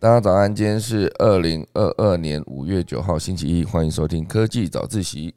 [0.00, 5.34] 大家早安，今天是二零二二年五月九号星期一，欢迎收听科技早自习。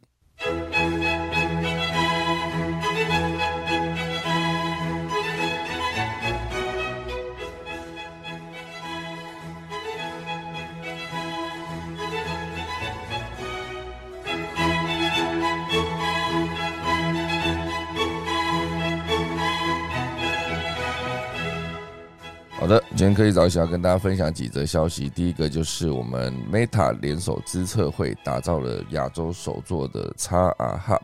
[22.63, 25.09] 好的，今天科技早起要跟大家分享几则消息。
[25.09, 31.01] 第一个就是我们 Meta 联手资策会打造了亚洲首座的 XR Hub。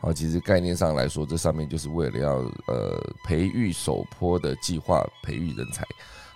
[0.00, 2.32] 好，其实概念上来说，这上面就是为了要
[2.66, 5.84] 呃培育首波的计划，培育人才。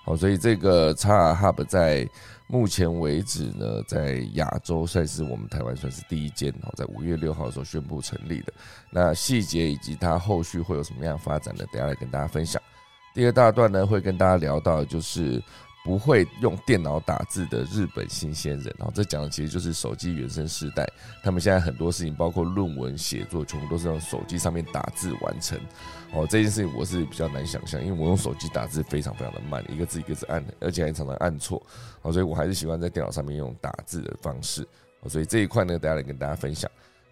[0.05, 2.09] 好，所以这个 XR Hub 在
[2.47, 6.55] 目前为止呢，在亚洲算是我们台湾算是第一间。
[6.63, 8.53] 好，在五月六号的时候宣布成立的。
[8.89, 11.65] 那细节以及它后续会有什么样发展呢？
[11.73, 12.63] 等下来跟大家分享。
[13.21, 15.43] 第二大段呢，会跟大家聊到，就是
[15.85, 18.75] 不会用电脑打字的日本新鲜人。
[18.79, 20.91] 然后这讲的其实就是手机原生世代，
[21.23, 25.61] 他们现在很多事情，包括论文写作，全部都是用手机上面打字完成。
[26.15, 31.63] 哦，这件事情我是比较难想象，因为我用手机打字非常非常的慢，一个字一个字按，而且还常常按错。
[32.01, 34.67] 哦，所以我还是喜欢在电脑上面用打字的方式。
[35.03, 36.71] 哦所以这一块呢，等下来跟大家分享。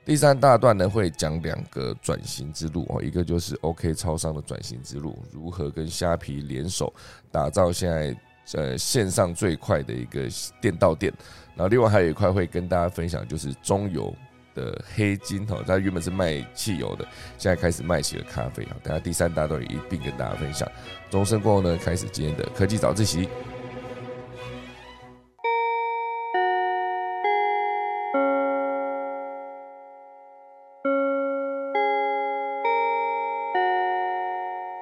[0.08, 6.90] 第三大段呢，会讲两个转型之路哦，一个就是 OK 超商的转型之路，如何跟虾皮联手
[7.30, 8.16] 打造现在
[8.54, 10.26] 呃线上最快的一个
[10.62, 11.12] 店到店，
[11.54, 14.10] 然后另外还有一块会跟大家分享，就是中油
[14.54, 20.66] 的黑金哦，它原本是卖汽油的，现在开始卖起了咖啡啊，等下第三大段也一并跟大家分享。
[21.10, 23.28] 钟声过后呢，开始今天的科技早自习。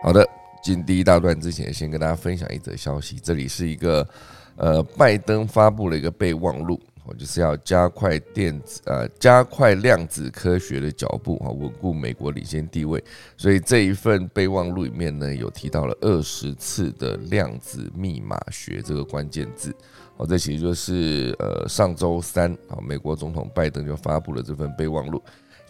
[0.06, 0.24] 好的，
[0.62, 3.18] 进第一大段之前，先跟大家分享一则消息。
[3.20, 4.08] 这里是一个
[4.54, 13.03] 呃，拜登发布了一个备忘录，我就是要加快电子呃，加快量子科学的脚步啊，稳固美国领先地位。
[13.36, 19.75] 所以这一份备忘录里面呢，有提到了二十次的量子密码学这个关键字。
[20.19, 25.20] 哦，这其实就是呃，上周三啊，美国总统拜登就发布了这份备忘录。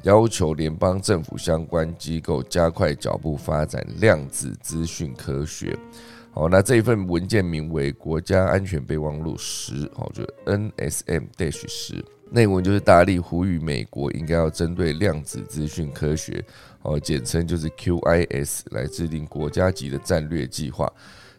[0.06, 5.76] 要求联邦政府相关机构加快脚步发展量子资讯科学。
[6.30, 12.04] 好，那这一份文件名为《国家安全备忘录十》，好，就 NSM-dash 十。
[12.30, 16.44] 内文就是大力呼吁美国应该要针对量子资讯科学，
[16.82, 20.92] 哦，简称就是 QIS，来制定国家级的战略计划。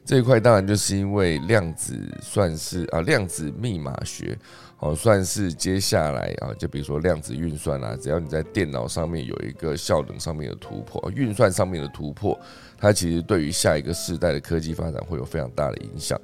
[0.08, 4.40] 这一块当然就是因为量子算是啊，量子密码学。
[4.80, 12.40] 哦，算是接下来啊，就比如说量子运算啊，只要你在电脑上面有一个效能上面的突破，运算上面的突破，
[12.78, 16.18] 它其实对于下一个世代的科技发展会有非常大的影响。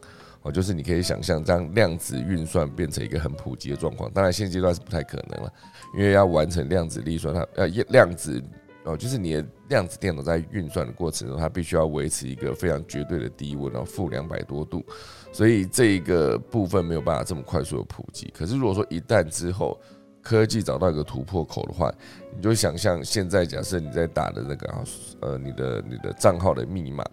[0.44, 5.52] 哦，就是你可以想象，让量子运算变成一个很普及的状况，当然现阶段是不太可能了，
[5.98, 8.42] 因为要完成量子力算，它呃量子。
[8.86, 14.86] 哦，就是你的量子电脑在运算的过程中，它必须要维持一个非常绝对的低温，然后负两百多度，
[15.32, 18.32] 所以这一个部分没有办法这么快速的普及。
[18.38, 19.80] 可是如果说一旦之后
[20.22, 21.92] 科技找到一个突破口的话，
[22.34, 24.84] 你就想象现在假设你在打的那个，
[25.20, 27.04] 呃，你的你的账号的密码，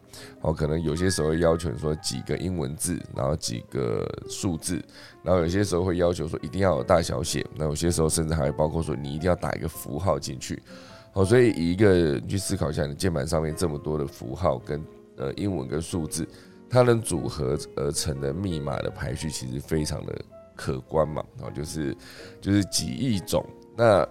[0.43, 4.81] 哦，可能有些时候要求你说几个英文字，然后几个数字，
[5.25, 10.63] 然后有些时候会要求说一定要有大小写，那有些时候甚至还会包括说你一定要打一个符号进去。
[11.13, 14.85] 好，所以以一个去思考一下，你键盘上面这么多的符号跟
[15.17, 16.27] 呃英文跟数字，
[16.69, 20.15] 它能组合而成的密码的排序其实非常的
[20.55, 21.23] 可观嘛。
[21.37, 21.97] 然后就是
[22.41, 23.45] 就是几亿种，
[23.77, 24.07] 那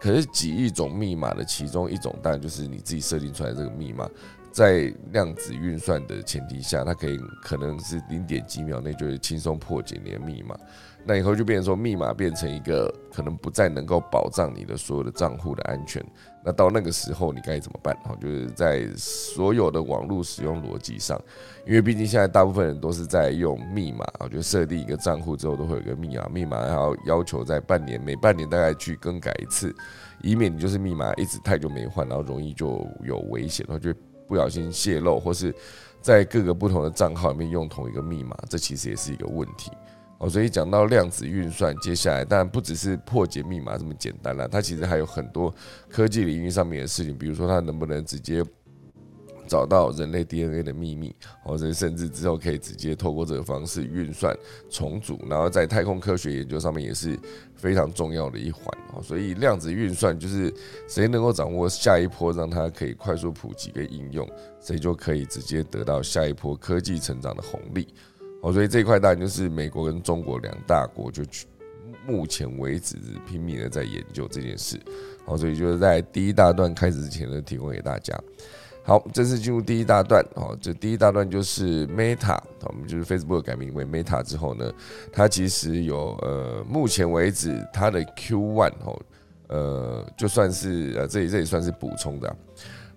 [0.00, 4.10] 可是几亿种密码的其中一种，当然就是你自己设定出来这个密码，
[4.50, 10.58] 在量子运算的前提下，它可以可能是零点几秒内就会轻松破解你的密码。
[11.04, 16.04] 那以后就变成说，密码变成一个可能不再能够保障你的所有的账户的安全。
[16.42, 17.94] 那到那个时候，你该怎么办？
[18.02, 21.20] 哈，就是在所有的网络使用逻辑上，
[21.66, 29.74] 因为毕竟现在大部分人都是在用密码啊，就设定一个账户之后，都会有一个密码，密码还要要求在半年每半年大概去更改一次，
[30.22, 33.92] 以免你就是密码一直太久没换，然后容易就有危险，然后就
[34.26, 35.54] 不小心泄露，或是
[36.00, 39.70] 在各个不同的账号里面用同一个密码，这其实也是一个问题。
[40.20, 45.52] 哦，所以讲到量子运算，接下来当然不只是破解密码这么简单了，它其实还有很多
[45.88, 48.44] 科技领域上面的事情，比如说它能不能直接
[49.48, 54.36] 找到人类 DNA 的秘密，或者甚至之后可以直接透过这个方式运算
[54.68, 57.18] 重组，然后在太空科学研究上面也是
[57.56, 59.02] 非常重要的一环哦。
[59.02, 60.52] 所以量子运算就是
[60.86, 64.28] 谁能够掌握下一波，让它可以快速普及跟应用，
[64.60, 67.88] 谁就可以直接得到下一波科技成长的红利。
[68.42, 71.46] 哦，所以这一块当然就是美国跟中国两大国就去
[72.06, 72.96] 目前为止
[73.26, 74.80] 拼命的在研究这件事。
[75.26, 78.18] 好，所以就是在第一大段开始之前呢，提供给大家。
[78.82, 80.24] 好，正式进入第一大段。
[80.34, 84.72] 哦，这第一大段就是 Meta，我们就是 Facebook 改名为 Meta 之后呢，
[85.12, 89.02] 它其实有呃，目前为止它的 Q1 哦，
[89.48, 92.36] 呃，就算是呃，这里这里算是补充的。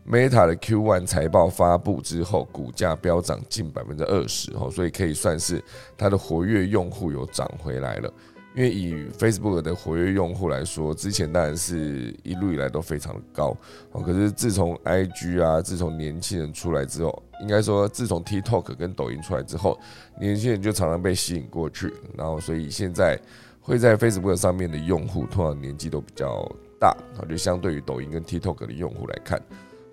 [0.06, 5.64] Meta 的 Q1 财报发布之后，股价飙涨近百分之二十哦，所以可以算是
[5.98, 8.14] 它的活跃用户有涨回来了。
[8.56, 13.56] 因为以 Facebook 的活跃用户来说，之前当然是一路以来都非常的高
[13.92, 14.02] 哦。
[14.02, 19.80] 可是自从 IG 啊，自从年轻人出来之后，应该说自从 TikTok 跟抖音出来之后，
[20.20, 23.18] 年轻人就常常被吸引过去，然后所以现在
[23.60, 26.48] 会在 Facebook 上面的用户，通常年纪都比较
[26.78, 26.96] 大，
[27.28, 29.42] 就相对于抖音跟 TikTok 的用户来看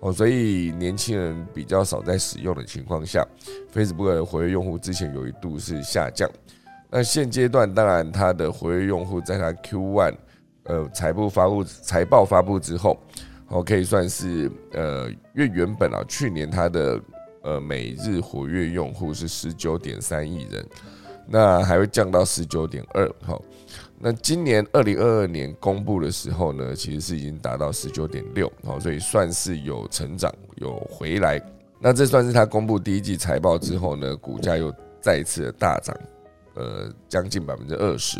[0.01, 3.25] 哦，所以年轻人比较少在使用的情况下
[3.73, 6.29] ，Facebook 的活跃用户之前有一度是下降。
[6.89, 10.15] 那现阶段，当然它的活跃用户在它 Q1
[10.63, 12.99] 呃财报发布财报发布之后，
[13.47, 16.99] 哦可以算是呃，因为原本啊去年它的
[17.43, 20.65] 呃每日活跃用户是十九点三亿人，
[21.27, 23.41] 那还会降到十九点二，好，
[24.03, 31.39] 那今年二零二二年公布的时候呢，其实是已经达到十九点六，好，所以算是有成长有回来，
[31.79, 35.95] 那这算是它公布第一季财报之后呢，股价又再次的大涨。
[36.53, 38.19] 呃，将近百分之二十，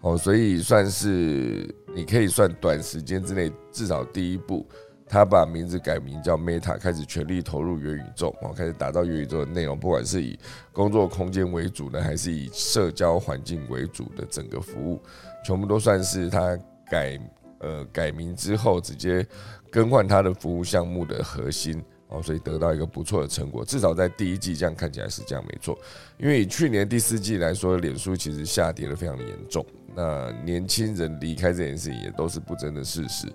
[0.00, 4.66] 哦，所以算是你可以算短时间之内至少第一步，
[5.10, 10.38] 他把名字改名叫 Meta，开始全力投入元宇宙，哦，开始打造元宇宙的内容，不管是以
[10.72, 15.02] 工作空间为主呢，还是以社交环境为主的整个服务，
[15.44, 16.56] 全部都算是他
[16.88, 17.20] 改
[17.58, 19.26] 呃改名之后直接
[19.68, 21.82] 更换他的服务项目的核心。
[22.12, 25.78] 哦，所以得到一个不错的成果，至少在第一季这样看起来是这样没错。
[26.18, 29.64] 因为以去年第四季来说，脸书其实下跌的非常严重，
[29.94, 33.28] 那年轻人离开这件事情也都是不争的事实。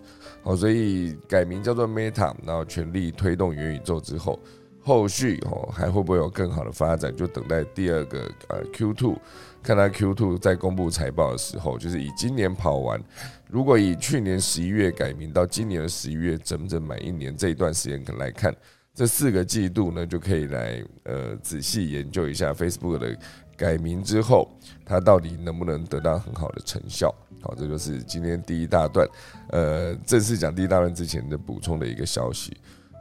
[0.45, 4.39] 好，所以改名叫做 Meta，然后全力推动元宇宙之后，
[4.79, 9.17] 后续哦还会不会有更好的发展，就等待第二个呃 Q two，
[9.63, 13.01] 看他 Q two 在公布财报的时候，就是以今年跑完。
[13.49, 18.55] 如果以去年十一月改名到今年的十一月，整整满一年这一段时间来看，
[18.93, 23.17] 这四个季度呢，就可以来呃仔细研究一下 Facebook 的
[23.55, 24.49] 改名之后，
[24.85, 27.13] 它到底能不能得到很好的成效。
[27.41, 29.07] 好，这就是今天第一大段，
[29.49, 32.55] 呃，正式讲第一大段之前的补充的一个消息。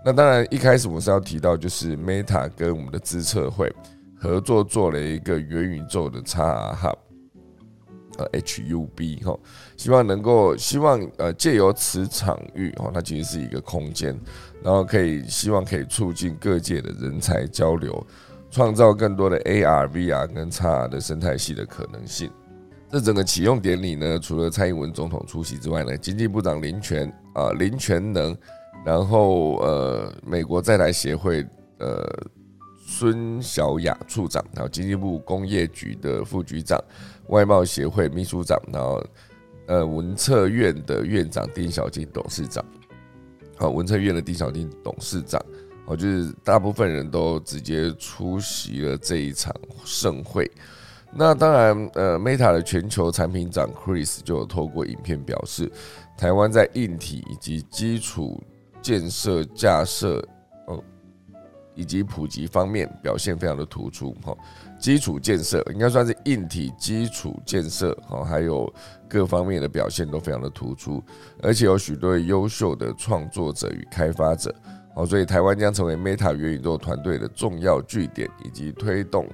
[0.04, 3.74] 那当然一开始我是要提到，就是 Meta 跟我们的资策会
[4.18, 6.96] 合作做了一个元宇宙的 x Hub。
[8.16, 9.36] 呃，HUB 哈，
[9.76, 14.16] 希望能够希望呃借由此场域哈，它其实是一个空间，
[14.62, 18.06] 然后可以希望可以促进各界的人才交流，
[18.54, 22.30] 创造更多的 AR、VR 跟 XR 的生态系的可能性。
[22.88, 28.36] 这整个启用典礼呢，除了蔡英文总统出席之外呢，经济部长林权啊林权能，
[28.86, 31.44] 然后呃美国在台协会
[31.80, 32.08] 呃
[32.86, 36.80] 孙小雅处长，然后经济部工业局的副局长。
[37.30, 39.04] 外贸协会秘书长，然后
[39.66, 42.64] 呃文策院的院长丁小金董事长，
[43.56, 45.44] 好文策院的丁小金董事长，
[45.86, 49.54] 哦就是大部分人都直接出席了这一场
[49.84, 50.50] 盛会。
[51.16, 55.70] 那当然，呃，Meta 的全球产品长 Chris 就有透过影片表示，
[56.18, 58.42] 台湾在硬体以及基础
[58.82, 60.18] 建设架设，
[60.66, 60.82] 哦
[61.76, 64.36] 以及普及方面表现非常的突出，哈。
[64.80, 68.72] 基础建设应该算是硬体基础建设，好，还有
[69.08, 71.02] 各方面的表现都非常的突出，
[71.40, 74.52] 而且有许多优秀的创作者与开发者，
[74.94, 79.28] 好，所以台湾将成为 Meta 元宇宙团队的重要据点，以及推动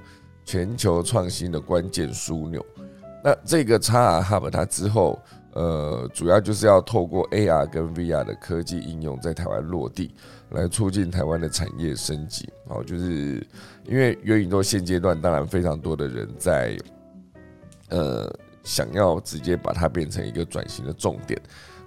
[0.44, 2.64] 全球创新的关键枢纽。
[3.22, 5.18] 那这个 XR Hub 它之后。
[5.52, 10.14] 呃，主要就是要透过 AR 跟 VR 的科技应用在台湾落地，
[10.50, 12.48] 来促进台湾的产业升级。
[12.68, 13.44] 好，就是
[13.84, 16.78] 因为元宇宙现阶段当然非常多的人在，
[17.88, 21.36] 呃，想要直接把它变成一个转型的重点。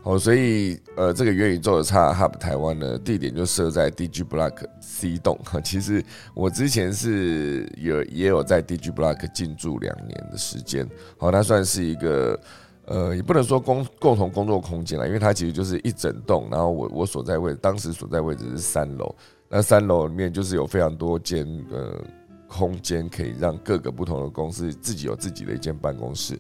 [0.03, 5.39] 好，所以呃，这个元宇宙的 x Hub 台湾呢，地点就设在 DG Block C 栋。
[5.45, 10.87] 哈， 其实我之前是有也有在 DG Block 进驻两年的时间。
[11.17, 12.39] 好，它算是一个。
[12.85, 19.15] 呃，也不能说共共同工作空间了，因为它其实就是一整栋，然后我我所在位当时所在位置是三楼，
[19.47, 21.97] 那三楼里面就是有非常多间呃
[22.45, 26.37] 空间，可以让各个不同的公司自己有自己的一间办公室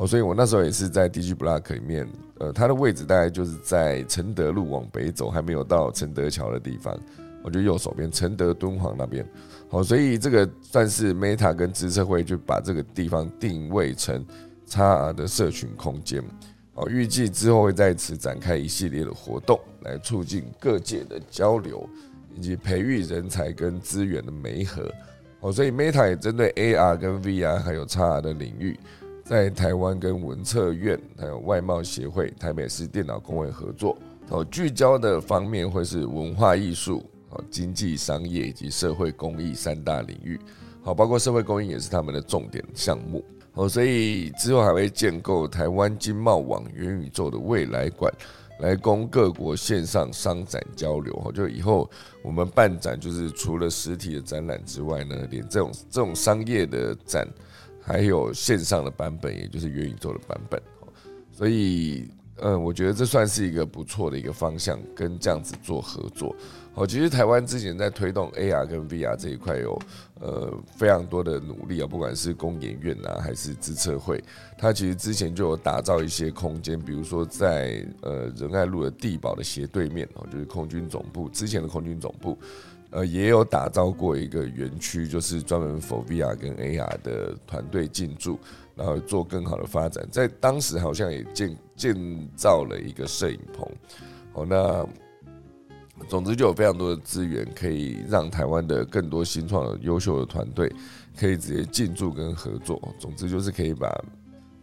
[0.00, 6.98] 哦，所以我那时候也是在 DG Block 里面，呃，它的位置大概就是在承德路往北走，还没有到承德桥的地方
[7.42, 9.26] 我就右手边承德敦煌那边。
[9.68, 14.24] 好，所以这个算是 Meta 跟知策会就把这个地方定位成
[14.70, 16.24] XR 的社群空间。
[16.72, 21.86] 好，预计之后会在此展开一系列的活动，来促进各界的交流，
[22.34, 24.90] 以及培育人才跟资源的媒合。
[25.40, 28.80] 好，所以 Meta 也针对 AR 跟 VR 还有 XR 的领域。
[29.30, 33.96] 在台湾跟文策院还有外贸协会、台北市电脑工会合作，
[34.28, 40.36] 哦，聚焦的方面会是文化艺术、哦经济商业以及社会公益三大领域，
[40.82, 48.12] 好，包括社会公益也是他们的重点项目，哦，所以之后还会建构台湾经贸网元宇宙的未来馆，
[48.58, 51.88] 来供各国线上商展交流，哦，就以后
[52.24, 57.24] 我们办展就是除了实体的展览之外呢，连这种这种商业的展。
[57.90, 60.62] 还有线上的版本，也就是元宇宙的版本，
[61.32, 66.34] 所以，嗯，我觉得这算是一个不错的一个方向，跟这样子做合作。
[66.72, 69.76] 好，其实台湾之前在推动 AR 跟 VR 这一块有
[70.20, 74.22] 呃非常多的努力啊，不管是工研院啊，还是资策会，
[74.56, 82.38] 它其实之前就有打造一些空间，比如说在呃仁爱路的地堡的斜对面哦，就是空军总部之前的空军总部。
[82.90, 88.38] 呃，也有打造过一个园区，就是专门 for VR 跟 AR 的团队进驻，
[88.74, 90.04] 然后做更好的发展。
[90.10, 93.68] 在当时好像也建建造了一个摄影棚。
[94.32, 94.84] 哦，那
[96.08, 100.72] 总之就有非常多的资源，可以让台湾的更多新创的优秀的团队
[101.16, 102.80] 可以直接进驻跟合作。
[102.98, 103.88] 总之就是可以把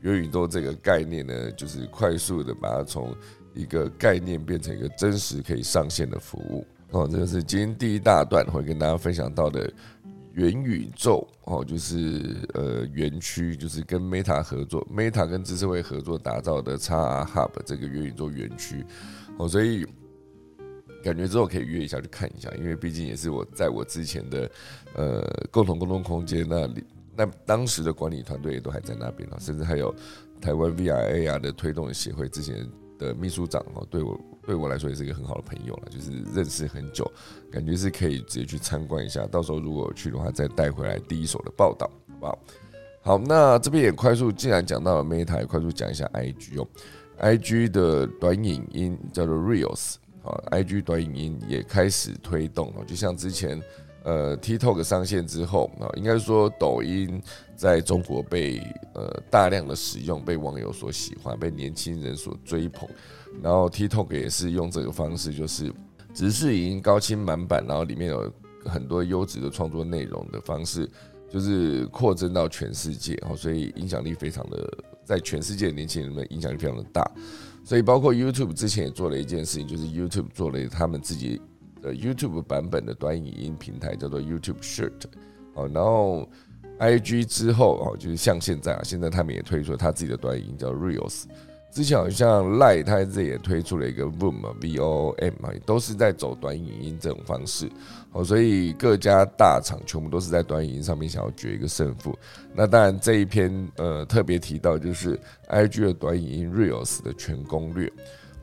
[0.02, 3.16] 元宇宙这个概念呢，就是快速的把它从
[3.54, 6.66] 一个概念变成一个真实可以上线的服务。
[6.92, 9.72] 哦，这个是今天第一大段会跟大家分享到的
[10.34, 18.86] 元宇宙哦，就是呃园区，就是跟 Meta 合作，Meta 跟知识会合作打造的 XR Hub 这个元宇宙园区。
[19.38, 19.86] 哦，所以
[21.04, 24.50] 感觉之后可以约一下去看一下，因为毕竟也是我在我之前的
[24.96, 26.84] 呃共同沟通空间那里，
[27.16, 29.94] 那当时的管理团队也都还在那边啊，甚至还有
[30.40, 32.68] 台湾 VR AR 的推动协会之前
[32.98, 34.20] 的秘书长哦，对我。
[34.48, 37.06] 对我来说也是一个很好的朋友了，就是认识很久，
[37.52, 39.28] 感觉是可以直接去参观一下。
[39.28, 42.40] 到时候如果去的话，再带回来第一手的报道，好不好？
[43.02, 46.68] 好，那这边也快速，既然讲到了 Meta，也快速讲一下 IG 哦。
[47.20, 53.62] IG 的短影音叫做 Reels，好，IG 短影音也开始推动了，就像之前
[54.08, 57.22] 呃 TikTok 上线之后啊，应该说抖音
[57.58, 58.60] 在中国被
[58.94, 62.88] 呃大量的使用，被网友所喜欢，被年轻人所追捧。
[63.44, 65.74] 然后 TikTok 也是用这个方式，就是
[66.14, 68.32] 只是已经高清满版，然后里面有
[68.64, 70.90] 很多优质的创作内容的方式，
[71.30, 74.66] 就是扩增到全世界哦，所以影响力非常的，
[75.04, 77.06] 在全世界年轻人们影响力非常的大。
[77.66, 81.42] 所以包括 YouTube 之前也做了一件事情，就是 YouTube 做了他们自己
[81.94, 85.04] YouTube 版本的短影音平台，叫做 YouTube Short。
[85.54, 86.30] 哦，然后
[86.80, 91.24] IG 之后哦，就是像现在啊，现在他们也推出了他自己的短影音叫 Reels。
[91.70, 97.70] 之前好像 Lie 他自己也推出了一个 Voom，V O M 啊，都是在走短影音这种方式，
[98.14, 102.18] 哦，所以各家大厂全部都是在短影音上面想要决一个胜负。
[102.56, 107.92] 那当然这一篇呃特别提到就是 I G 的短影音 Reels 的全攻略，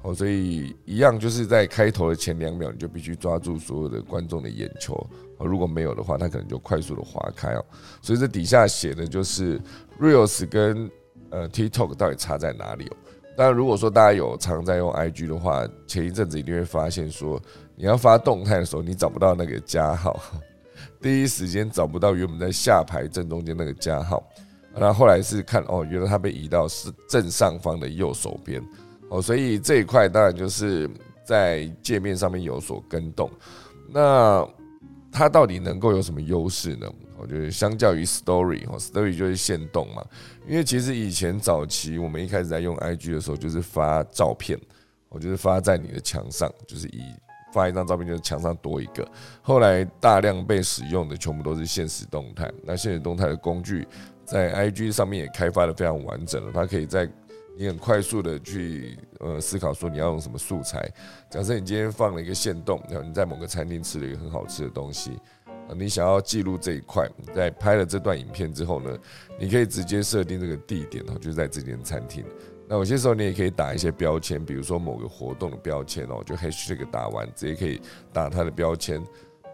[0.04, 4.94] 哦，所以一样就是在开头的前两秒你就必须抓住所有的观众的眼球，
[5.38, 7.64] 哦，如果没有的话，他可能就快速的划开哦。
[8.02, 9.58] 所以这底下写的就是
[9.98, 10.90] Reels 跟
[11.30, 12.96] 呃 TikTok 到底差在哪里哦。
[13.34, 17.40] 当然，如果说大家有常在用 IG 的话，前一阵子一定会发现说，
[17.74, 20.20] 你要发动态的时候，你找不到那个加号，
[21.00, 24.22] 第一时间找不到原本在下排正中间那个加号，
[24.74, 28.62] 然后后来是看哦，原来它被移到是正上方的右手边
[29.08, 30.88] 哦，所以这一块当然就是
[31.24, 33.30] 在界面上面有所跟动。
[33.88, 34.46] 那
[35.12, 36.90] 它到底能够有什么优势呢？
[37.16, 40.04] 我觉得相较于 Story 哈，Story 就是限动嘛。
[40.48, 44.58] 因为其实以前早期我们一开始在用 IG 的时候，就是发照片，
[45.08, 47.00] 我就是发在你的墙上，就是以
[47.52, 49.08] 发一张照片就是墙上多一个。
[49.40, 52.50] 后来大量被使用的全部都是现实动态。
[52.64, 53.86] 那现实动态的工具
[54.24, 57.08] 在 IG 上面也开发的非常完整了，它可以在
[57.56, 60.90] 你很快速的去呃思考说你要用什么素材。
[61.30, 65.18] 假设你今天放了一个线动，然后你在某个餐厅吃了一个很好吃的东西。
[65.74, 68.98] 你想要记录这一块，在拍了这段影片之后呢，
[69.38, 72.22] 你可以直接设定这个地点哦，就在这间餐厅。
[72.68, 77.80] 那有些时候你也可以打一些标签，比如说某个活动的标签哦，就 hashtag 打完，直接可以
[78.12, 79.02] 打它的标签。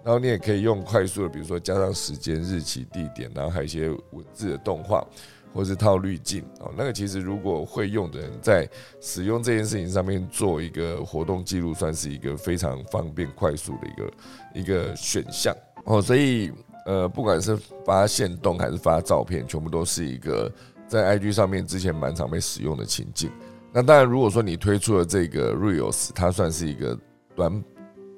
[0.03, 5.07] 然后你也可以用快速的，比如说加上时间、日期、地点，然后还有一些文字的动画，
[5.53, 8.69] 或是套滤镜哦，那个其实如果会用的人在
[9.01, 14.13] 使用这件事情上面做一个活动记录，算是一个非常方便快速的一个
[14.61, 15.55] 一个选项
[15.85, 16.01] 哦。
[16.01, 16.53] 所以
[16.87, 20.51] 呃，不管是发现动还是发照片，全部都是一个
[20.87, 23.31] 在 IG 上面之前蛮常被使用的情境。
[23.73, 26.99] 那当然，如果说你推出了这个 Reels，它算是一个
[27.35, 27.65] 短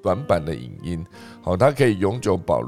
[0.02, 1.06] 短版的影音，
[1.42, 2.62] 好，它可以永久保。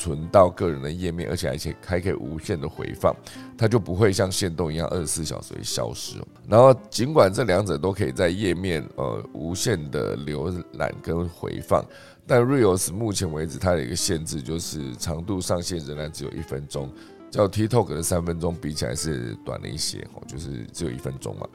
[0.00, 3.14] 存到个人的页面，而且而且还可以无限的回放，
[3.58, 6.16] 它就不会像限动一样二十四小时消失。
[6.48, 11.84] 然后尽管这两者都可以在页面呃无限的浏览跟回放，
[12.26, 16.90] 但 Reels 目前为止它的一个限制就是长度上限仍然只有一分钟，
[17.30, 21.46] 叫 TikTok 的三分钟比起来是短了一些哦，就是只有一分钟嘛。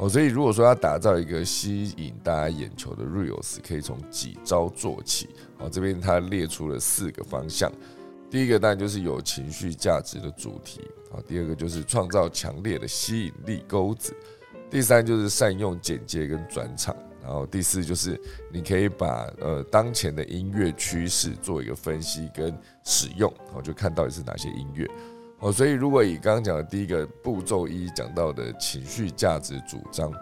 [0.00, 5.28] 哦，所以如果说要打造一个吸引大家眼球的 reels，可以从几招做起。
[5.58, 7.70] 哦，这边他列出了四个方向。
[8.30, 10.80] 第一个当然就是有情绪价值的主题。
[11.12, 14.16] 啊，第二个就是创造强烈的吸引力钩子。
[14.70, 16.96] 第三就是善用简介跟转场。
[17.22, 18.18] 然后第四就是
[18.50, 24.88] 你可以把呃当前的音乐趋势做一个分析跟使用，然后就看到底是哪些音乐。
[25.40, 30.12] 哦，所以如果以刚刚讲的第一个步骤一讲到的情绪价值主张，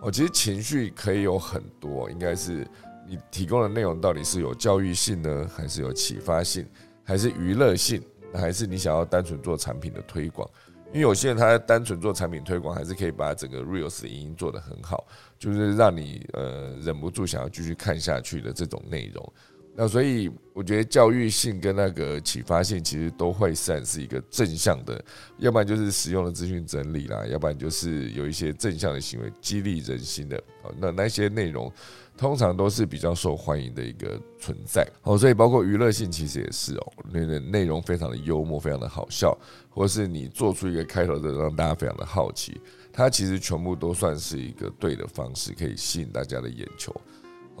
[0.00, 2.66] 哦，其实情绪可以有很多，应该是
[3.06, 6.66] 你提供的内容到底是有教育性呢，还是有启发性，
[7.04, 8.02] 还是娱乐性，
[8.32, 10.48] 还是你想要单纯做产品的推广？
[10.86, 15.06] 因为有些人他单纯做产品推广，还是可以把整个 reels 的音音做得很好，
[15.38, 19.32] 就是让你呃忍不住想要继续看下去的这种内容。
[19.74, 25.02] 那所以我觉得教育性跟那个启发性其实都会算是一个正向的，
[25.38, 30.42] 要不然就是实用的资讯整理啦，要不然就是有一些正向的行为激励人心的。
[30.78, 31.72] 那那些内容
[32.18, 35.16] 通常都是比较受欢迎的一个存在哦。
[35.16, 39.36] 所以包括娱乐性其实也是哦，那个内容非常的幽默，非常的好笑，
[39.70, 42.60] 或是你做出一个开头的让大家非常的好奇，
[42.92, 46.94] 它其实全部都算是一个对的方式，可以吸引大家的眼球。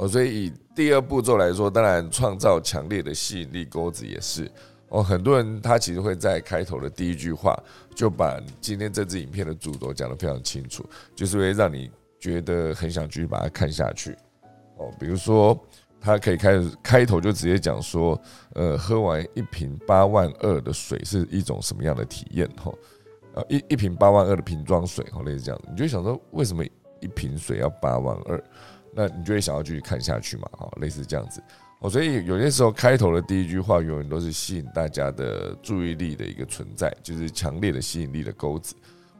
[0.02, 4.50] 哦，所以以第二步骤来说，当然创造强烈的吸引力钩子也是
[4.88, 5.00] 哦。
[5.00, 7.56] 很多人他其实会在开头的第一句话
[7.94, 14.10] 就把今天这支影片的主轴讲得非常清楚，就是会让你觉得很想继续把它看下去。
[14.76, 15.56] 哦，比如说
[16.00, 18.20] 他可以开始开头就直接讲说，
[18.54, 22.48] 呃，喝完一瓶八万二的水是一种什么样的体验？
[22.56, 22.72] 哈，
[23.34, 26.64] 呃，一一瓶八万二的瓶装水，哦，类似这样，你就想说为什么
[26.98, 28.42] 一瓶水要八万二？
[28.94, 30.48] 那你就会想要继续看下去嘛？
[30.52, 31.42] 哈，类似这样子
[31.80, 38.74] 哦，所以有些时候开头的第一句话永远都是吸引大家的注意力的一个存在，就是强烈的吸引力的钩子。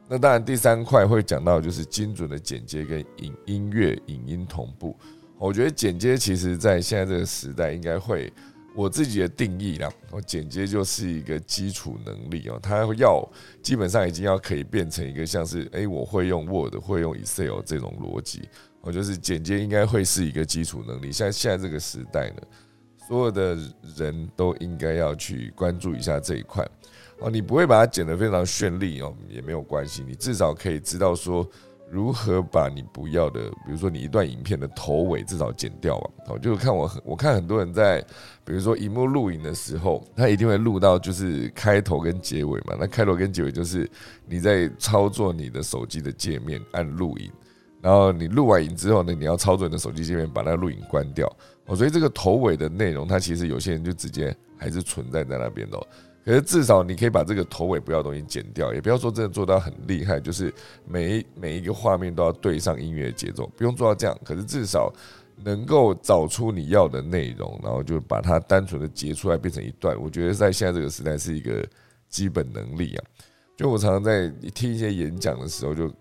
[0.07, 4.95] 那当然，第三块会讲到就是精准的剪接跟影音乐影音同步。
[5.37, 8.31] 我觉得剪接其实在现在这个时代应该会。
[8.75, 13.23] 我自己的定义啦，我剪接就是一个基础能力哦，它要
[13.61, 18.49] 基本上已经要可以变成一个像是诶，我会用 Word 会用 Excel 这种逻辑，
[18.83, 21.11] 我就是剪接应该会是一个基础能力。
[21.11, 22.41] 像现在这个时代呢，
[23.07, 23.57] 所有的
[23.95, 26.63] 人都应该要去关注一下这一块
[27.19, 27.31] 哦。
[27.31, 31.49] 你不会把它剪得非常绚丽哦，也没有关系，你至少可以知道说。
[31.91, 36.09] 如何把你不要的，比如说你一段影片的头尾至少剪掉吧。
[36.25, 38.01] 好，就是看我，我看很多人在，
[38.43, 42.75] 比如说荧幕录影的时候，他一定会录到就是开头跟结尾嘛。
[42.79, 43.87] 那开头跟结尾就是
[44.25, 47.31] 你在操作你的手机的界面按录影，
[47.83, 51.27] 然后你录完影之后呢，你要操作你的手机界面把那个录影关掉。
[51.65, 55.77] 哦，所以这个头尾的内容，它其实有些人就直接还是存在在那边的。
[56.23, 60.53] 可是至少你可以把这个头尾不要东西剪掉，也不要说真的做到很厉害，就是
[60.87, 64.17] 每一每一个画面都要对上音乐节奏，不用做到这样。
[64.23, 64.89] 可是至少
[65.43, 70.01] 能够找出你要的内容，然后就把它单纯的截出来变成一段。
[70.01, 71.61] 我觉得在现在这个时代是一个
[72.07, 73.03] 基本能力啊。
[73.57, 75.91] 就我常常在听一些演讲的时候，就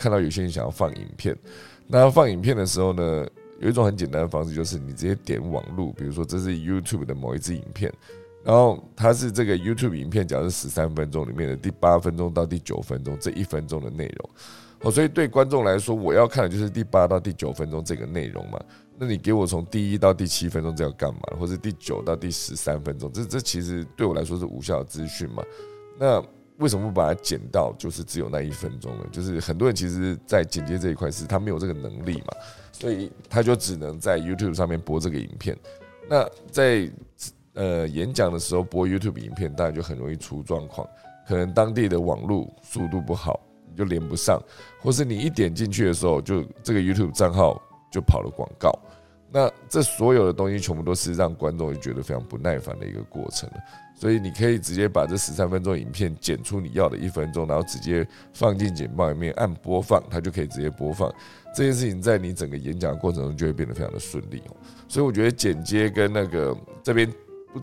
[0.00, 1.36] 看到有些人想要放影片，
[1.86, 3.26] 那放影片的时候呢，
[3.60, 7.92] 有一种很简单的方式，就是你直接点网路，比如说这是 YouTube 的某一支影片。
[8.42, 14.30] 然后它是这个 YouTube 影片，讲是十三分钟里面的第八分钟到第九分钟这一分钟的内容，
[14.80, 18.58] 哦，所以对观众来说，我要看的就是第八到第九分钟这个内容嘛。
[18.96, 21.20] 那你给我从第一到第七分钟这要干嘛？
[21.38, 25.42] 或者第九到第十三分钟，这这其实对我来说是无效资讯嘛？
[25.98, 26.24] 那
[26.60, 29.04] 为什么不把它剪到就是只有那一分钟呢？
[29.10, 32.26] 就是很多人其实，在剪接这一块是他没有这个能力嘛，
[32.70, 35.56] 所以他就只能在 YouTube 上面播这个影片。
[36.08, 36.88] 那在
[37.54, 40.86] 呃，演讲的时候播 YouTube 影片，当然就很容易出状况。
[41.26, 44.40] 可能当地的网络速度不好，你就连不上，
[44.80, 48.72] 或是你一点进去的时候，就这个 YouTube 账号就跑了广告。
[49.32, 53.48] 那这所有的东西全部都是让观众觉得非常不耐烦的一个过程
[54.00, 61.12] 所以你可以直接把这十三分钟影片剪出你要的一分钟，然后直接放进简报里面按播放，它就可以直接播放。
[61.54, 64.42] 这件事情在你整个演讲过程中就会变得非常的顺利。
[64.88, 67.12] 所以我觉得剪接跟那个这边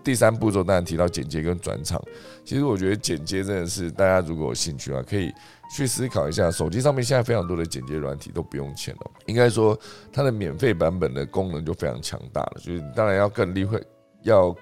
[0.03, 1.99] 第三步骤当然提到剪接跟转场，
[2.45, 5.33] 其实我觉得剪接真的是大家如果有兴趣啊，可以
[5.75, 6.51] 去思考一下。
[6.51, 9.75] 手机上面现在非常多的剪接软体都不用钱了，应该说
[10.13, 13.81] 它的免费版本的功能就非常强大了，就是当然要更厉害，
[14.21, 14.55] 要。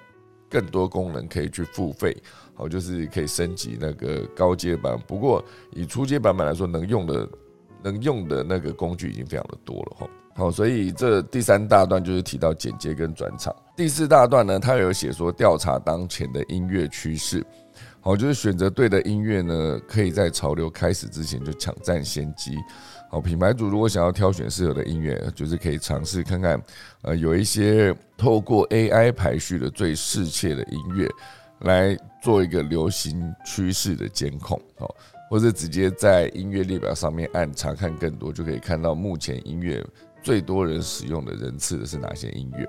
[0.55, 2.15] 更多功能可以去付费，
[2.53, 4.97] 好，就是可以升级那个高阶版。
[5.05, 7.29] 不过以初阶版本来说，能用的
[7.83, 10.07] 能用的那个工具已经非常的多了哈。
[10.33, 13.53] 好，所以这第三大段就是提到剪接跟转场。
[13.75, 17.45] 第四大段呢，它有写说调查当前的音乐趋势。
[17.99, 22.55] 好，就是选择对的音乐呢，可以在潮流开始之前就抢占先机。
[23.09, 26.61] 好，品牌主如果想要挑选适合的音乐，就是可以尝试看看，
[27.03, 31.09] 呃，有一些透过 AI 排序的最适切的音乐，
[31.59, 34.93] 来做一个流行趋势的监控，好，
[35.29, 39.85] 或者直接在音乐列表上面按查看更多，就可以看到目前音乐
[40.21, 42.67] 最多人使用的人次的是哪些音乐。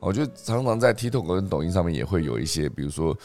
[0.00, 3.16] 我就常常在 TikTok 跟抖音上面也会有一些，比如说。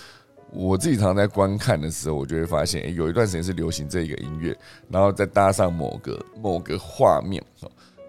[0.52, 4.58] 我自己常在观看的时候，我就会发现，有一段时间是流行这一个音乐，
[4.90, 7.44] 然后再搭上某个某个画面，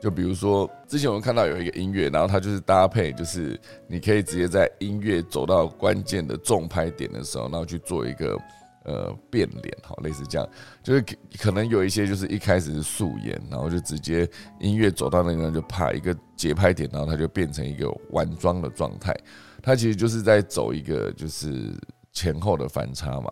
[0.01, 8.39] 就比如说之前我们看到有一个音乐，然后它就是搭配，就是你可以直接在音乐走到关键的重拍点的时候，然后去做一个
[8.85, 10.49] 呃变脸，好，类似这样，
[10.83, 11.05] 就是
[11.39, 14.27] 可能有一些就是一开始是素颜，然后就直接
[14.61, 19.15] 音乐走到那个就拍一个节拍点，然后它就变成一个完妆的状态，
[19.63, 21.75] 它其实就是在走一个就是。
[22.13, 23.31] 前后的反差嘛，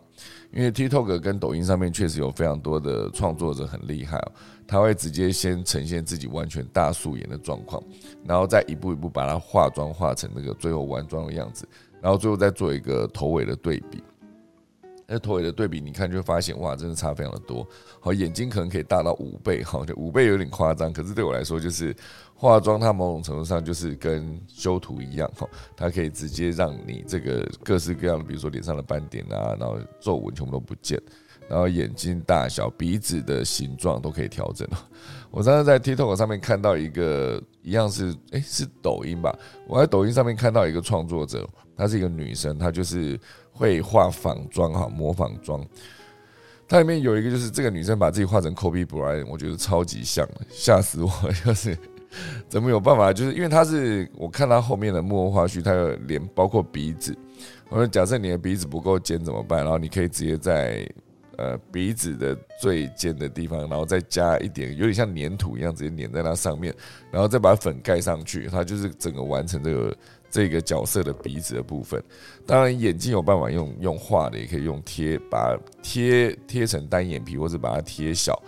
[0.53, 4.33] 因为 TikTok 跟抖音上面确实有非常多的创作者很厉害哦，
[4.67, 7.83] 他会直接先呈现自己完全大素颜的状况，
[8.25, 11.69] 然后再一步一步把它化妆化成那个最后完妆的样子，
[12.01, 14.03] 然后最后再做一个头尾的对比。
[15.09, 17.67] 那头尾的对比，你看就会发现哇，真的差非常的多。
[17.99, 21.97] 好，眼睛可能可以大到五倍，哈，就五倍有点夸张，可是对我来说就是。
[22.41, 25.45] 化妆它某种程度上就是跟修图一样哈，
[25.77, 31.03] 它可以直接让你这个各式各样的，比如说脸上的斑点啊，然后皱纹全部都不见，
[31.49, 34.69] 然后眼睛大小、鼻子的形状都可以调整。
[35.33, 41.45] 我刚刚在 TikTok 上面看到一个一样是诶是抖音吧，我在抖音上面看到一个创作者，
[41.77, 43.19] 她是一个女生，她就是
[43.59, 45.67] 会画仿妆哈，模仿妆。
[46.69, 51.11] 它里面有一个就是这个女生把自己画成 Kobe Bryant，我觉得超级像，吓死我，
[51.45, 51.77] 就是。
[52.49, 53.13] 怎么有办法？
[53.13, 57.15] 就是因为他是我看他后面的幕后花絮，他的脸包括鼻子。
[57.69, 59.61] 我说，假设你的鼻子不够尖怎么办？
[59.61, 60.89] 然后你可以直接在
[61.37, 66.75] 呃鼻子的最尖的地方，然后再加一点有点像粘土一样，直接粘在那上面，
[67.11, 69.95] 然后再把粉盖上去，它就是整个完成这个
[70.31, 72.03] 这个角色的鼻子的部分。
[72.47, 78.41] 当然，眼睛有办法用用画的，也可以用贴，把贴贴成单眼皮，或者把它贴小。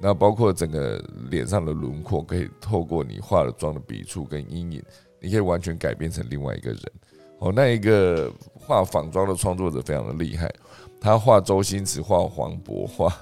[0.00, 4.82] 那包括整个脸上的轮廓，可以透过你化了妆的笔触跟阴影，
[5.20, 6.80] 你可以完全改变成另外一个人。
[7.40, 10.48] 哦，那一个画仿妆的创作者非常的厉害，
[11.00, 13.12] 他画周星驰、画黄渤、画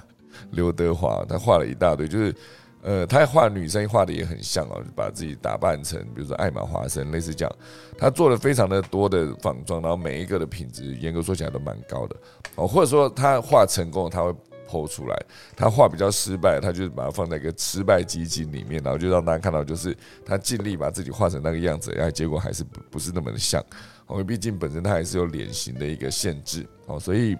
[0.51, 2.35] 刘德华，他画了一大堆，就是
[2.81, 7.55] 呃，他画女生画的也很像哦，就把自己打扮成比如说艾玛华森，类似这样。
[7.97, 12.15] 他做了非常的多的仿妆，然后每一个的品质严格说起来都蛮高的
[12.55, 14.33] 哦，或者说他画成功，他会。
[14.69, 15.17] 剖出来，
[15.55, 23.63] 他画比较失败，他就是把它放在一个失败基金里面，然后就让大家看到，就是他尽力把自己画成那个样子，然后结果还是不不是那么的像，
[24.09, 27.37] 因为毕竟本身他还是有脸型的一个限制，哦，所以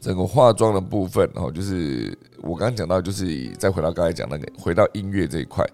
[0.00, 5.64] 整个化妆的部分，哦，就是我刚刚讲到，就是再回到刚才讲那个，回到音乐这一块，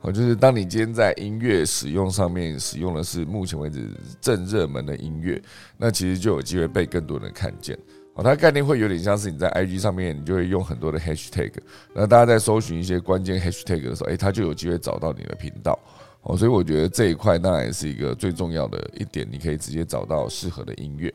[0.00, 3.88] 哦，就是当你今天在音乐使用上面使用的是目前为止
[4.20, 5.40] 正热门的音乐，
[5.78, 7.78] 那其实就有机会被更多人看见。
[8.14, 11.52] 哦，它概念会有点像是你在 IG 上面，你就会用很多的 Hashtag，
[11.94, 15.78] 那大家在搜寻一些关键 Hashtag 的时候，诶，它就有机会找到你的频道。
[16.22, 21.12] 哦，所以我觉得这一块当然也是一个最重要的一点，你可以直接找到适合的音乐。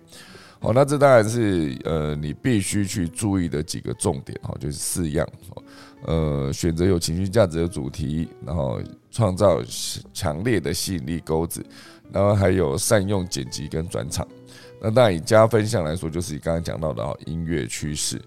[0.61, 5.27] 好，那这当然是呃你必须去注意的几个重点哈，就是四样。
[6.03, 9.59] 呃，选择有情绪价值的主题，然后创造
[10.13, 11.65] 强烈的吸引力钩子，
[12.11, 14.27] 然后还有善用剪辑跟转场。
[14.79, 18.19] 那当然，以加分项来说，就是你刚刚讲到的哈音乐趋势。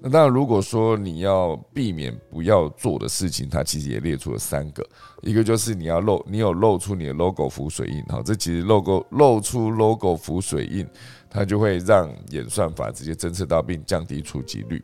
[0.00, 4.86] 那当然，如果说你要避免不要做的事情，它其实也列出了三个。
[5.20, 10.88] 一个就是你要露，你有露出你的 logo 浮水印，好，这其实 logo 露出 logo 浮水印，
[11.30, 14.82] 它就会让演算法直接侦测到并降低触及率。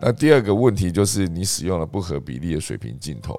[0.00, 3.38] 那第二个问题就是你使用了不合比例的水平镜头，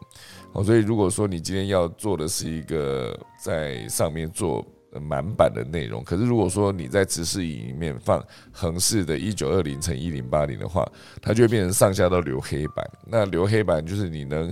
[0.53, 4.65] 好，所以如果说你今天要做的是一个在上面做。
[4.99, 6.03] 满版的内容。
[6.03, 10.83] 可是如果说你在直视影里面放横式的一九二零乘一零八零的话，
[11.21, 12.83] 它就会变成上下都留黑板。
[13.05, 14.51] 那留黑板就是你能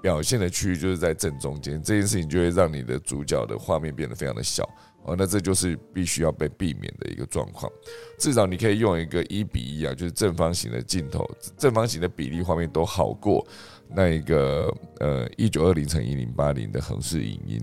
[0.00, 4.66] 表现的区域就是在正中间，这件事情就会让你的主角的画面变得非常的小。
[5.04, 7.70] 哦，那这就是必须要被避免的一个状况。
[8.18, 13.46] 至少你可以用一个一比一啊，就是正方形的镜头，正方形的比例画面都好过
[13.88, 17.62] 那一个呃一九二零乘一零八零的横式影音。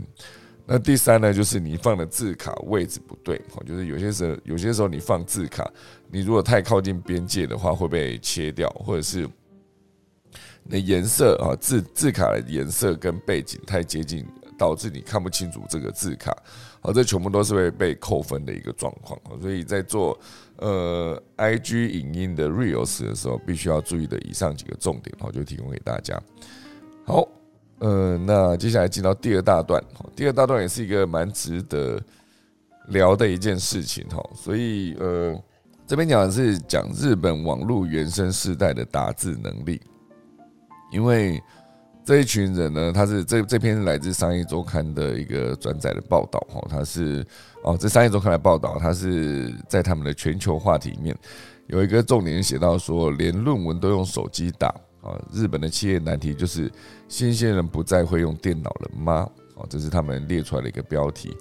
[0.68, 5.68] 那第三呢，就是你放的字卡位置不对，哦，就是有些时候有些时候你放字卡，
[6.12, 9.28] 你如果太靠近边界的话会被切掉，或者是
[10.64, 14.24] 那颜色啊字字卡的颜色跟背景太接近。
[14.58, 16.32] 导致你看不清楚这个字卡，
[16.84, 19.20] 好，这全部都是会被扣分的一个状况。
[19.40, 20.20] 所以在做
[20.58, 26.20] 呃 I G 影音的 Reels 的时候，必须要注意的以上几个重点，我，就提供给大家。
[27.06, 27.28] 好，
[27.78, 29.84] 呃，那接下来进到第二大段，
[30.16, 32.02] 第二大段也是一个蛮值得
[32.88, 34.28] 聊的一件事情，哈。
[34.34, 35.40] 所以呃，
[35.86, 39.80] 这边讲的是讲日本网络原生世代的打字能力，
[40.92, 41.40] 因为。
[42.04, 47.26] 这一群人呢，他是这这篇是来自商业周刊的一个转载的报道哈，他是
[47.64, 51.16] 哦，这商业周刊的报道，他是在他们的全球话题里面
[51.68, 54.68] 有一个重点写到说，连论文都用手机打
[55.02, 56.72] 啊，日本的企业难题就是
[57.08, 59.30] 新鲜人不再会用电脑了吗？
[59.56, 61.36] 哦，这是他们列出来的一个标题。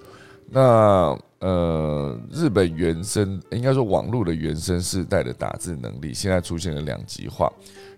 [0.53, 7.51] 那呃，日本原生应该说网络的原生世代的打字能力，现在出现了两极化。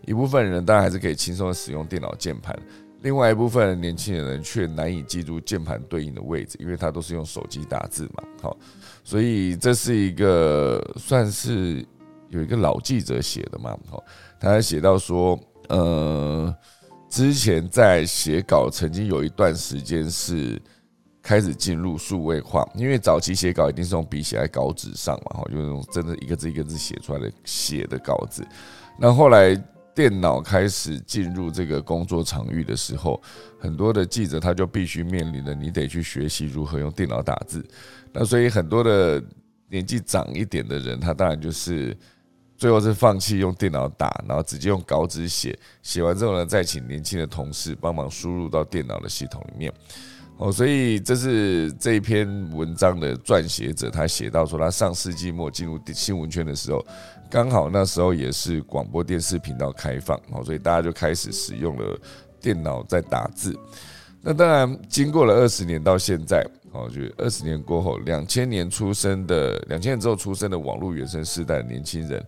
[0.06, 2.58] 一部分人当然还是可以轻松的使用电脑键盘，
[3.02, 8.24] 另外一部分年轻人却难以记住键盘对应的位置，因为他都是用手机打字嘛。
[8.42, 8.56] 好，
[9.04, 11.84] 所以这是一个算是
[12.30, 13.76] 有一个老记者写的嘛。
[13.90, 14.02] 好，
[14.40, 15.38] 他写到说，
[15.70, 16.56] 呃，
[17.10, 20.62] 之前在写稿，曾经有一段时间是
[21.24, 28.46] 开始进入数位化，因为早期写稿一定是用笔写在稿纸上嘛，哈，就是用真的一个字一个字写出来的写的稿子，
[29.00, 29.60] 那后来。
[29.96, 33.22] 电脑开始进入这个工作场域的时候，
[33.60, 37.64] 很多的记者他就必须面临了，你得去学习如何用电脑打字。
[38.12, 39.24] 那所以很多的
[39.70, 41.96] 年纪长一点的人，他当然就是
[42.58, 45.56] 最后是放弃用电脑打，然后直接用稿纸写。
[45.84, 49.72] 写完之后呢，再请年轻的同事帮忙输入到电脑的系统里面。
[50.38, 56.84] 哦，所以这是这篇文章的撰写者，他写到说，他上世纪末进入新闻圈的时候，
[57.30, 61.98] 刚好那时候也是广播电视频道开放，哦，所以大家就开始使用了
[62.42, 63.58] 电脑在打字。
[64.22, 72.26] 那当然，经过了二十年到现在，哦，就二十年过后，两千年出生的，两千年之后出生的网络原生世代的年轻人，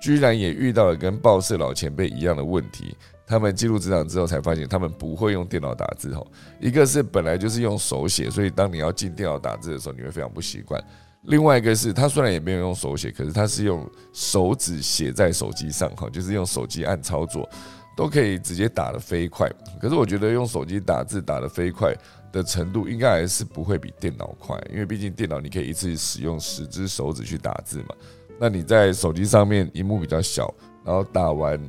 [0.00, 2.94] 居然也遇到了跟报社老前辈一样的问题。
[3.28, 6.14] 他们进入职场之后，才发现他们不会用电脑打字。
[6.14, 6.26] 哈，
[6.58, 10.82] 一个是本来就是用手写，所以当你要进电脑打字的时候，你会非常不习惯。
[11.24, 17.46] 另外一个是他虽然也没有用手写，可是他是用手指写在手机上，哈，就是用手机按操作，
[17.94, 19.46] 都可以直接打得飞快。
[19.78, 21.94] 可是我觉得用手机打字打得飞快
[22.32, 27.94] 的程度，应该还是不会比电脑快，因为毕竟电脑你可以一次使用十只手指去打字嘛。
[28.40, 31.60] 那你在手机上面，荧幕比较小，然后打完。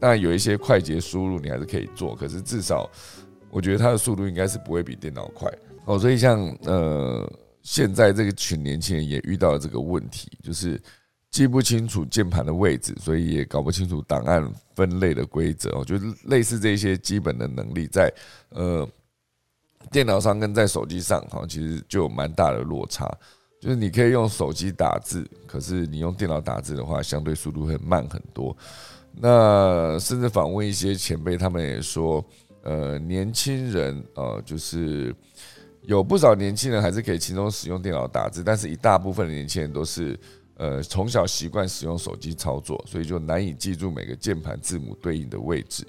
[0.00, 2.90] 那有一些快捷输入你还是可以做，可是至少
[3.50, 5.50] 我觉得它的速度应该是不会比电脑快
[5.84, 5.98] 哦。
[5.98, 7.30] 所以像呃
[7.62, 10.80] 现在这个群年轻人也遇到了这个问题，就是
[11.30, 15.76] 记不清楚键盘的位置，所以也搞不清楚档案分类的规则。
[15.78, 18.12] 我觉得类似这些基本的能力，在
[18.50, 18.88] 呃
[19.90, 23.06] 电脑上跟在手机上哈，其实就有蛮大的落差。
[23.58, 28.54] 就是你可以用手机打字，可是你用电脑打字的话，相对速度会慢很多。
[29.18, 32.22] 那甚至访问一些前辈，他们也说，
[32.62, 35.14] 呃，年轻人呃，就是
[35.82, 40.18] 有不少年轻人还是可以轻松使用电脑打字，但是一大部分的年轻人都是
[40.56, 45.86] 呃从小习惯使用手机操作，所以就难以记住每个键盘字母对应的位置，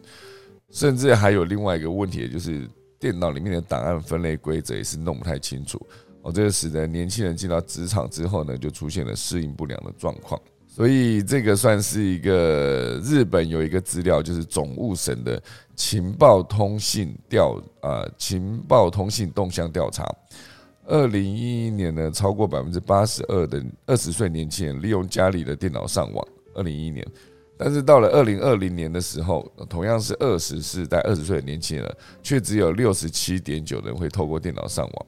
[0.71, 2.65] 甚至还有另外一个问题，就是
[2.97, 5.85] 电脑里面的档案分类规则也是弄不太清楚，
[6.21, 10.41] 哦，这个使得年轻人进到职场之后呢，就出现了适应不良的状况。
[10.77, 15.41] 所以这个算是一个日本有一个资料，就是总务省的
[15.75, 20.07] 情报通信调啊，情报通信动向调查。
[20.85, 26.27] 二零一一年呢，超过百分之八十二的二十岁年轻人利用家里的电脑上网。
[26.53, 27.03] 二零一一年，
[27.57, 35.05] 但是到了二零二零年的时候，同样是二十世代二十岁的年轻人，却只有六十七点九人会透过电脑上网。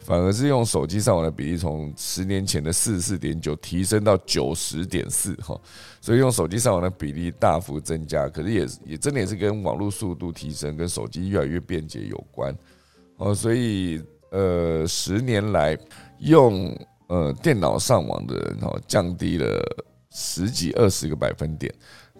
[0.00, 5.60] 反而是用手机上网的比例从十年前的四十四点九提升到九十点四哈，
[6.00, 8.28] 所以用手机上网的比例大幅增加。
[8.28, 12.56] 可是也也真的也是跟网络速度提升、跟手机越来越便捷有关
[13.16, 13.34] 哦。
[13.34, 15.78] 所以呃十年来
[16.18, 16.76] 用
[17.08, 19.62] 呃电脑上网的人哈，降低了
[20.10, 21.72] 十几二十个百分点。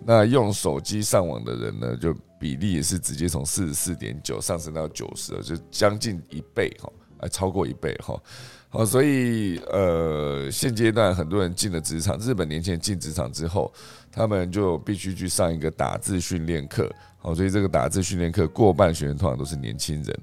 [0.03, 6.91] 那用手机上网的人呢，就比例也是直接从四十四点九上升到九十，就将近一倍哈，
[7.21, 8.21] 还超过一倍哈。
[8.69, 13.73] 好，所以呃，现阶段很多人进了职场，日本年轻人进职场之后，
[14.13, 16.89] 他们就必须去上一个打字训练课。
[17.19, 20.19] 好，所以这个打字训练课过半学员通常都是年轻人。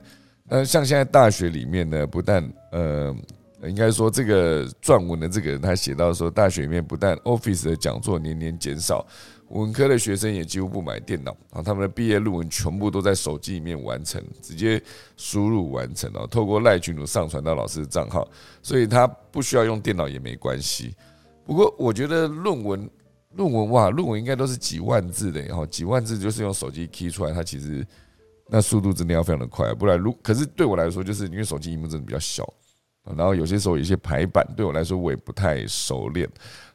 [0.49, 3.13] 那像现在大学里面呢，不但呃，
[3.63, 9.05] 应该说这个撰文的这个人他写到说，大学里面不但 Office 的讲座年年减少。
[9.49, 14.81] 文科的学生也几乎不买电脑啊，他们的毕业论文全部都在手机里面完成，直接
[15.15, 18.27] 输入完成哦，透过赖群组上传到老师的账号，
[18.61, 20.93] 所以他不需要用电脑也没关系。
[21.45, 22.89] 不过我觉得论文
[23.35, 27.87] 论文哇，论文应该都是几万字的，然后几万字就是用手机 key 出来，它其实
[28.49, 32.45] 那速度真的要非常的快，不然如可是对我来说，就是因为手机屏幕真的比较小，
[33.15, 36.27] 然后有些时候有些排版对我来说我也不太熟练。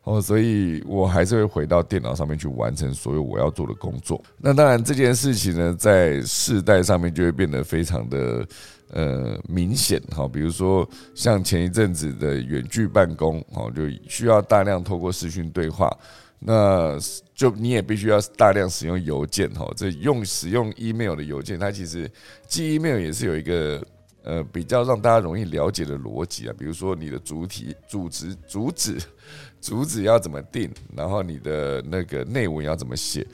[0.05, 4.21] 哦，所以我还是会回到电脑上面去完成所有我要做的工作。
[4.37, 8.45] 那当然，这件事情呢，在世代上面就会变得非常的
[8.91, 10.03] 呃明显。
[10.11, 15.89] 哈，比如说像前一阵子的远距办公，哦，就需要大量透过视讯对话，
[16.41, 16.99] 那
[17.33, 19.49] 就你也必须要大量使用邮件。
[19.51, 22.11] 哈，这用使用 email 的邮件，它其实
[22.49, 23.81] 寄 email 也是有一个
[24.23, 26.55] 呃比较让大家容易了解的逻辑啊。
[26.59, 28.99] 比如说你的主体、主旨、主旨。
[29.63, 33.25] 主旨要怎么定，然后你的那个内文要怎么写？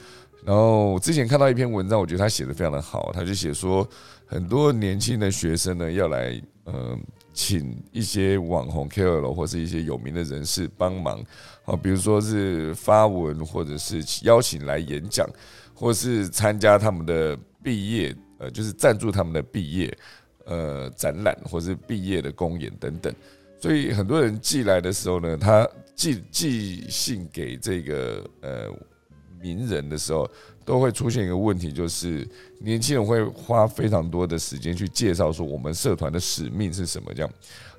[0.44, 3.88] 然后我之前看到一篇文章，我觉得他写的非常的好，他就写说
[4.27, 6.98] 很多年轻的学生呢要来，呃，
[7.33, 11.18] 请一些网红 KOL 或是一些有名的人士帮忙，
[11.64, 15.27] 好，比如说是发文，或者是邀请来演讲，
[15.72, 19.96] 或是参加他们的毕业，呃，就是赞助他们的毕业，
[20.48, 23.14] 呃，展览或是毕业的公演等等。
[23.61, 25.64] 所以很多人寄来的时候呢，他。
[25.98, 28.70] 寄寄信给这个呃
[29.40, 30.30] 名人的时候，
[30.64, 32.24] 都会出现一个问题，就是
[32.61, 37.28] 年轻人会花非常多的时间去介绍说我们社团的使命是什么，这样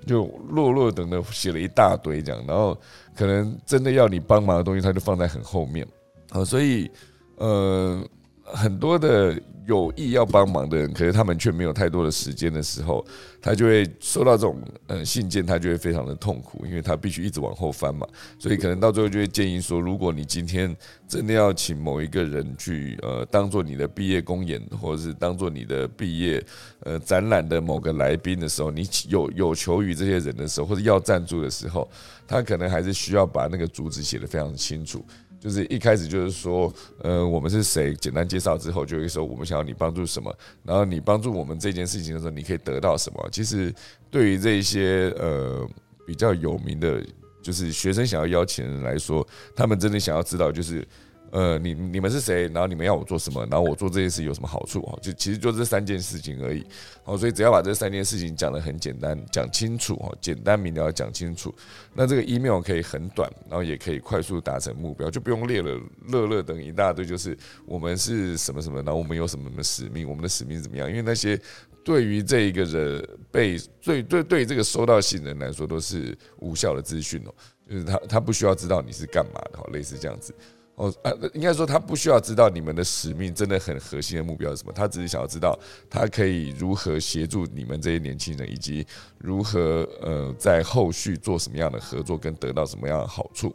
[0.05, 2.77] 就落落等的写了一大堆这样，然后
[3.15, 5.88] 可能真的要你帮忙的东西，他就放在很后面
[6.32, 6.91] 啊，所以
[7.38, 8.05] 呃
[8.53, 9.39] 很多的。
[9.65, 13.05] 有意要帮忙的人，可是他们却没有太多的时间的时候，
[13.39, 18.07] 他就会收到这种呃信件，他就会非常的痛苦，因为他必须一直往后翻嘛。
[18.39, 20.75] 所以可能到最后就会建议说，如果你今天
[21.07, 26.43] 真的要请某一个人去呃当做你的毕业公演，或者是当做你的毕业
[26.79, 31.88] 呃展览的某个来宾的时候，你有有求于这些人的时候，或者要赞助的时候，
[32.25, 35.05] 他可能还是需要把那个主旨写得非常清楚。
[35.39, 36.71] 就是一开始就是说，
[37.02, 37.93] 呃，我们是谁？
[37.95, 43.30] 简单介绍之后，就会说我们想要你帮助什么，然后你帮助我们这件事情的时候，你可以得到什么？
[43.32, 43.73] 其实
[44.12, 45.67] 对于这些呃
[46.06, 47.04] 比较有名的，
[47.41, 49.25] 就是学生想要邀请人来说，
[49.56, 50.88] 他们真的想要知道就是。
[51.32, 52.44] 呃，你你们是谁？
[52.50, 53.46] 然后你们要我做什么？
[53.52, 54.82] 然后我做这件事有什么好处？
[54.82, 56.65] 哈，就其实就这三件事情而已。
[57.04, 61.54] 哦，所以只要把这三件事情讲得很简单，讲清楚，哈，简单明了讲清楚，
[61.94, 70.89] 那这个 email 可以很短，然后也可以快速达成目标，就不用列了乐乐等一大堆，就是我们是什么什么，然后我们有什么什么使命，我们的使命怎么样？
[70.89, 71.39] 因为那些
[71.84, 77.34] 对于这一个人被对对对这个收到信的人来说都是无效的资讯哦，
[77.70, 80.34] 就是他他不需要知道你是干嘛的，哈，类似这样子。
[80.80, 88.88] 哦，呃，应该说他不需要知道你们的使命真的很核心的目标是什么，他只是想要知道他可以如何协助你们这些年轻人，以及
[89.18, 93.54] 如何呃在后续做什么样的合作跟得到什么样的好处。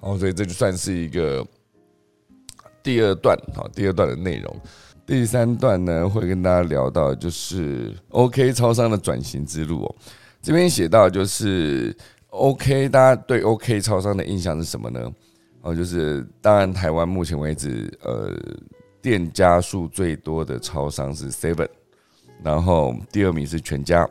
[0.00, 1.46] 哦，所以这就算是一个
[2.82, 4.60] 第二段，好，第二段的内容。
[5.04, 9.94] 第三段呢会跟大家聊到就是 OK 超商的转型之路哦。
[10.40, 11.94] 这边写到就是
[12.30, 15.12] OK，大家对 OK 超商的印象是什么呢？
[15.62, 18.32] 哦，就是当然，台湾目前为止，呃，
[19.00, 21.68] 店家数最多的超商是 Seven，
[22.42, 24.08] 然后第二名是全家，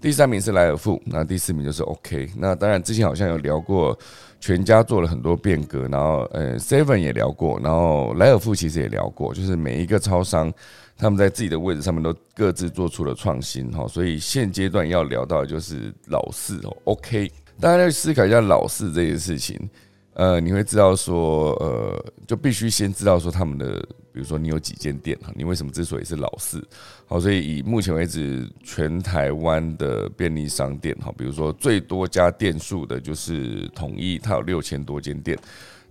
[0.00, 2.30] 第三名是莱尔富，那第四名就是 OK。
[2.36, 3.98] 那当然，之前好像有聊过，
[4.40, 10.50] 全家做了很多变革，然后呃，Seven 也聊过，然后莱尔富其实也聊过，就是每一个超商
[10.96, 13.86] 他们在自己的位置上面都各自做出了创新哈。
[13.86, 17.30] 所以现阶段要聊到的就是老四哦，OK，
[17.60, 19.68] 大家要思考一下老四这件事情。
[20.16, 23.78] 呃，你会知道说，呃，就必须先知道说他们的，
[24.10, 26.66] 比如说你有几间店哈，你为什么之所以是老四？
[27.04, 35.38] 好，所以以目前为止全台湾的便利商店哈，比如说最多家店数的就是统一，它有六千多间店，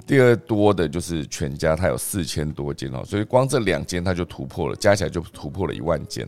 [0.07, 6.28] 第二多的就是全家，它有四千多间哦，所以光这两间它就突破了，加起来就突破了一万间。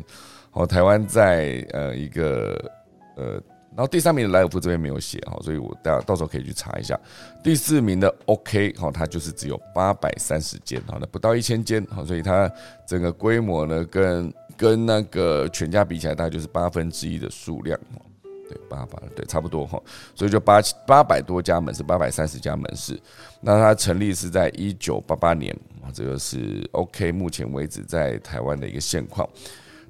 [0.52, 2.72] 好，台湾在呃一个
[3.16, 3.41] 呃。
[3.78, 7.00] 然后第三名的莱尔夫这边没有写哈，所以我大家到时候可以去查一下。
[7.44, 12.52] 第四名的 OK 哈，它就是只有八百三十间哈，那不到一千间哈，所以它
[12.88, 18.02] 整个规模呢，跟跟那个全家比起来，大概就是八分之一的数量哈。
[18.50, 19.78] 对，八百对差不多哈，
[20.16, 23.00] 所以就八八百多家门市，八百三十家门市。
[23.42, 25.54] 那它成立是在一九八八年
[25.84, 29.30] 啊，这个是 OK 目前为止在台湾的一个现况。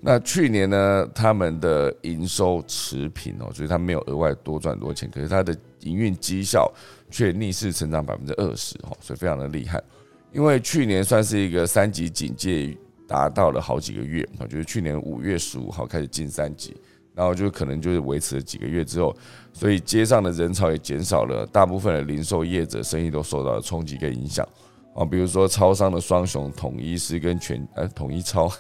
[0.10, 6.72] 那去年呢，他们的营收持平哦，所以他没有额外多赚多钱，可是他的营运绩效
[7.12, 9.84] 却逆势成长百分之二十哦，所以非常的厉害。
[10.32, 12.74] 因为去年算是一个三级警戒
[13.06, 16.74] 达到了好几个月啊，就是去年五月十五号开始进三级，
[17.14, 19.14] 然后就可能就是维持了几个月之后，
[19.52, 24.48] 所以街上的人潮也减少了，大部分的零售业者生意都受到了冲击跟影响。
[24.98, 28.52] 啊，比如说超商的双雄统一是跟全呃统一超，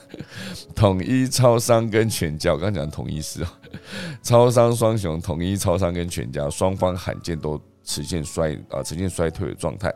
[0.76, 3.60] 统一超商跟全家，我刚讲统一是啊，
[4.22, 9.92] 超商双雄统一超商跟全家双方罕见都呈现衰啊呈现衰退的状态。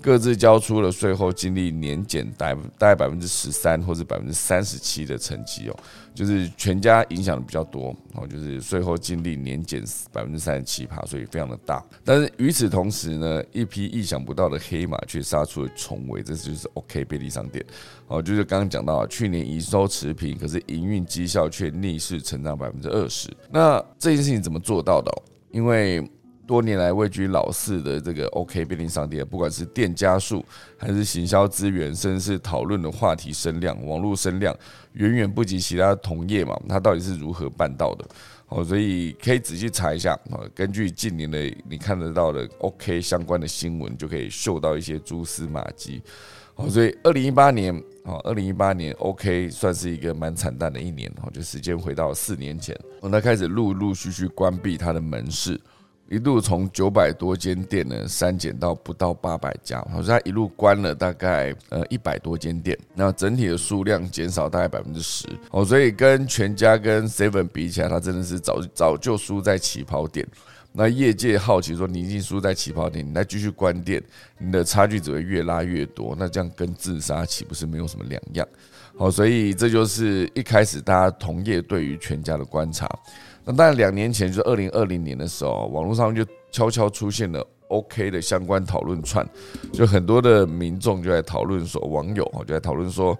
[0.00, 5.76] 各自交出了税后净利年减大大概百分之十三或者百分之三十七的成绩哦，
[6.14, 9.82] 就是全家影响的比较多哦，就是税后净利年减
[10.12, 11.82] 百分之三十七趴，所以非常的大。
[12.04, 17.64] 但是与此同时呢，一批意想不到的黑马却杀出了重围，这就是 OK 便利商店
[18.06, 23.34] 哦，就是刚刚讲到去年营收持平，可是营运绩效却逆势成长百分之二十。
[23.50, 25.10] 那这件事情怎么做到的？
[25.50, 26.06] 因为
[26.46, 30.44] 多年来位居老四的这个 OK 便利商店，不管是店家数，
[30.76, 34.54] 还是行销资源，甚至是讨论的话题声量、网络声量，
[34.92, 36.58] 远远不及其他同业嘛。
[36.68, 38.04] 它到底是如何办到的？
[38.48, 40.40] 哦，所以可以仔细查一下啊。
[40.54, 41.38] 根据近年的
[41.68, 46.02] 你看得到的 OK 相关的新闻，就可以嗅到一些蛛丝马迹。
[46.56, 47.74] 哦，所以二零一八年
[48.04, 51.30] 哦，二零一八年 OK 算是一个蛮惨淡的一年哦。
[51.32, 52.78] 就时间回到四年前，
[53.10, 55.58] 它开始陆陆续续关闭它的门市。
[56.14, 70.24] 一路从九百多间店呢删减到不到八百家，好像一路关了大概呃一百多间店，那整体的数量减少大概百分之十哦，所以跟全家跟 Seven 比起来，它真的是早早就输在起跑点。
[70.76, 74.00] 那业界好奇说，你已经输在起跑点，你再继续关店，
[74.38, 78.46] 你的差距只会越拉越多，那这样跟自杀岂不是没有什么两样？
[78.96, 82.88] 好，所以这就是一开始大家同业对于全家的观察。
[83.44, 89.28] 那当然，两年前就是二零二零年的时候，网络上就悄悄出现了 OK 的相关讨论串，
[89.72, 93.18] 就很多的民众就在讨论说，网友啊就在讨论说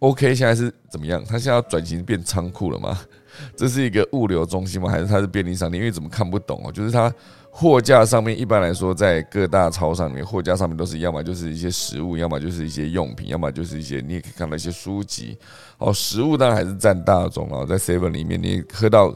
[0.00, 1.24] ，OK 现在是怎么样？
[1.24, 2.98] 他现在要转型变仓库了吗？
[3.56, 4.90] 这是一个物流中心吗？
[4.90, 5.80] 还是它是便利商店？
[5.80, 6.72] 因为怎么看不懂哦？
[6.72, 7.10] 就是它
[7.54, 15.36] 货架上面一般来说，在各大超商里面，货架上面都是要么就是一些食物，要么就是一些用品，要么就是一些你也可以看到一些书籍。
[15.76, 19.14] 哦，食物当然还是占大宗了，在 Seven 里面你喝到。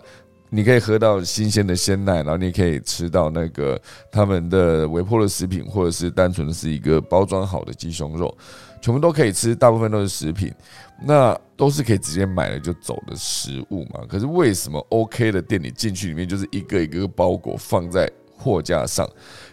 [0.49, 3.79] 你可以喝到新鲜的鲜奶，然后你也可以吃到那个
[4.13, 8.33] 他们的微波的食品，或者是单纯的是一个包装好的鸡胸肉，
[8.81, 10.55] 全部都可以吃，大部分都是食品，
[11.05, 14.01] 那都是可以直接买了就走的食物嘛。
[14.09, 18.09] 可是为什么 OK 的店里进去里面就是一个一个包裹放在？
[18.37, 19.09] 货架上，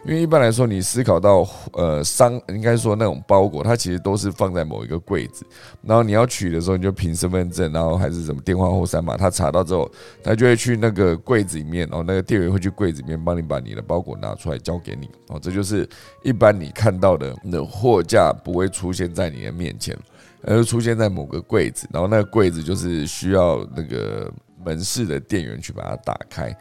[0.05, 5.45] 因为一般来说，你思考到呃商，应该说那种包裹，它其实都是放在某一个柜子，
[5.81, 9.89] 然后你要取的时候，你就凭身份证，然后还是什么电话或三码，他查到之后，
[10.21, 15.87] 他就会去那个柜子里面，然后那个店员会去柜子里面帮你把你的包裹拿出来交给你，哦，这就是
[16.21, 19.97] 一般你看到的那货架不会出现在你的面前，
[20.43, 24.31] 而是出现在某个柜子，然后那个柜子就是需要那个
[24.63, 26.55] 门市的店员去把它打开。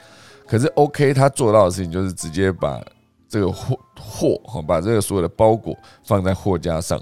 [0.46, 2.80] 可是 OK，他做到的事情就是直接把
[3.28, 7.00] 这个货货，把这个所有的包裹放在货架上，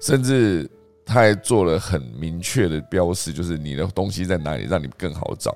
[0.00, 0.70] 甚至
[1.04, 5.52] 他还做了很明确的标识，就是你的东西在哪里，让你更好找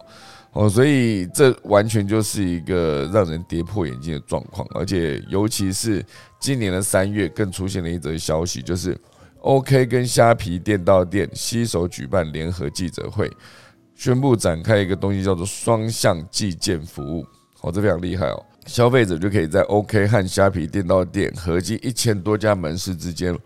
[0.52, 0.68] 哦。
[0.68, 6.04] 所以这完全就是一个让人跌破眼镜的状况，而且尤其是
[6.40, 8.98] 今年的三月，更出现了一则消息，就是
[9.42, 13.30] OK 跟虾皮店到店携手举办联合记者会，
[13.96, 17.26] 宣布展开一个东西叫做双向寄件服务。
[17.62, 18.44] 哦，这非常厉害哦！
[18.66, 23.36] 消费者就可以在 OK 和虾皮店到店合计一千多家门市之间，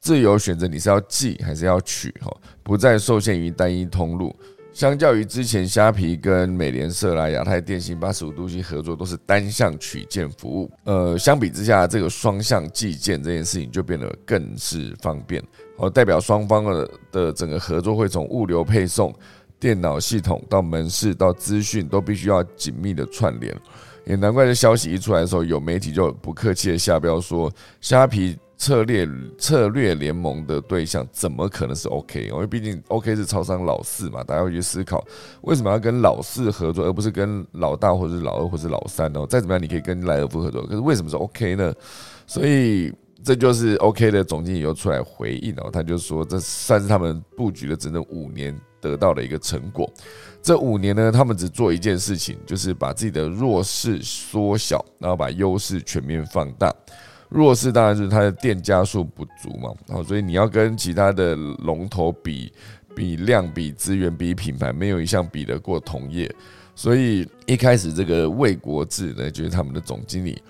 [0.00, 4.34] 自由选择你是要寄还是要取，哈，不再受限于单一通路。
[4.72, 15.42] 相较于之前虾皮跟美联社啦、亚太电信八十五度 C 合作都是单向取件服务，呃，相比之下，这个双向寄件这件事情就变得更是方便。
[15.76, 19.14] 哦，代表双方的的整个合作会从物流配送。
[19.60, 23.54] 电脑系统到门市到资讯都必须要紧密的串联，
[24.06, 32.26] 也难怪这消息一出来的时候，有媒体就不客气的下标说，虾皮策略策略联盟的对象，怎么可能是 OK？
[32.26, 35.04] 因为毕竟 OK 是超商老四嘛，大家会去思考
[35.42, 39.24] 为什么要跟老四合作，而不是跟老大或者是老二或者是老三呢？
[39.28, 41.72] 再怎么样，你可以跟莱尔夫合作，可是为什么是 OK 呢？
[42.26, 42.92] 所以
[43.22, 49.90] 这就是 OK 的总经理又出来回应哦，他就说这算是他们布局了整整五年得到的一个成果。
[50.42, 56.74] 这五年呢，他们只做一件事情，就是把自己的弱势缩小，然后把优势全面放大。
[57.28, 62.50] 弱势当然就是它的店家数不足嘛，好，所以你要跟其他的龙头比，
[62.94, 66.34] 比量、比资源、比品牌，没有一项比得过同业。
[66.74, 70.40] 所以一开始这个魏国志呢，就是他们的总经理，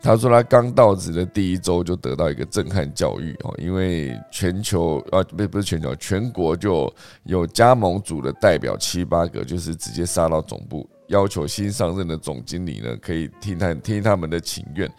[0.00, 6.92] 他说他刚到职的第一周就得到一个震撼教育哦，因为全球啊不不是全球，全国就
[7.24, 14.90] 有加盟组的代表七八个，就是直接杀到总部，要求新上任的总经理呢，可以听他听他们的请愿。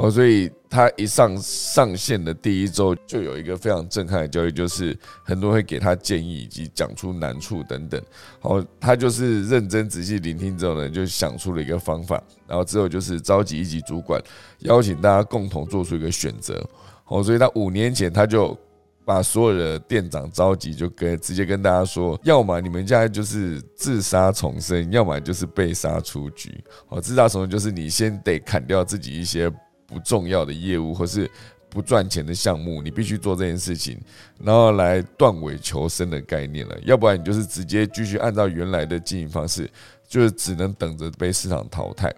[0.00, 8.00] 哦，所以他一上上线的第一周，就有一个非常震撼的交易，就是很多人会给他建议以及讲出难处等等。
[8.38, 14.22] 好，他就是认真仔细聆听之后呢，就想出了一个方法，然后之后就是召集一级主管，
[14.60, 16.64] 邀请大家共同做出一个选择。
[17.06, 18.56] 哦，所以他五年前他就
[19.04, 26.62] 把所有的店长召集，就跟直接跟大家说，要么你们家就是自杀重生，要么就是被杀出局。
[26.88, 29.50] 哦，自杀重生就是你先得砍掉自己一些。
[29.88, 31.28] 不重要的业务或是
[31.70, 33.98] 不赚钱的项目，你必须做这件事情，
[34.38, 36.78] 然后来断尾求生的概念了。
[36.84, 39.68] 要不然你就是直接继续按照原来的经营方式，
[40.06, 42.14] 就是只能等着被市场淘汰。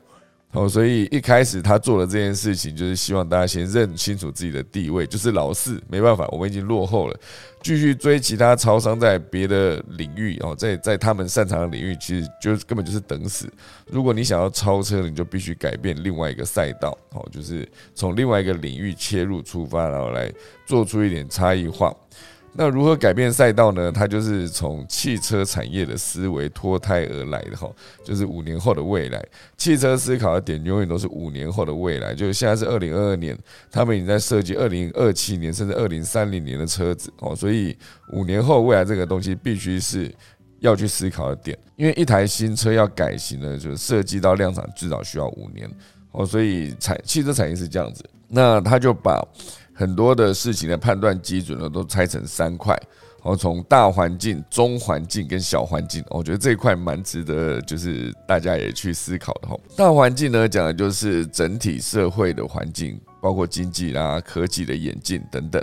[0.52, 7.16] 好，所以一开始他做的这件事情，就是希望大家先认清楚自己的地位，就是老四，没办法，我们已经落后了，
[7.62, 13.48] 继续追其他超商在别的领域哦，在在他们擅长的领域，其实就根本就是等死。
[13.86, 20.32] 如果你想要超车，你就必须改变另外一个赛道，哦，就是从另外一个领域切入出发，然后来
[20.66, 21.94] 做出一点差异化。
[22.52, 23.92] 那如何改变赛道呢？
[23.92, 27.70] 它就是从汽车产业的思维脱胎而来的哈，
[28.04, 29.24] 就是五年后的未来。
[29.56, 33.38] 汽车思考的点永远都是五年后的未来，就是现在是二零二二年，
[33.70, 37.76] 他们已经在设计二零二七年甚至二零三零年的车子哦，所以
[38.12, 40.12] 五年后未来这个东西必须是
[40.58, 45.70] 要去思考的点，因为一台新车要改型呢，就是设计到量产至少需要五年
[46.10, 49.24] 哦，所以产汽车产业是这样子，那他就把。
[49.80, 52.74] 很多的事情的判断基准呢，都拆成三块，
[53.16, 59.56] 然后从大环境、中环境跟小环境，我觉得这一块蛮值得，就是大家也去思考的哈。
[59.74, 65.58] 大环境呢，讲的就是整体社会的环境，包括经济啦、科技的演进等等；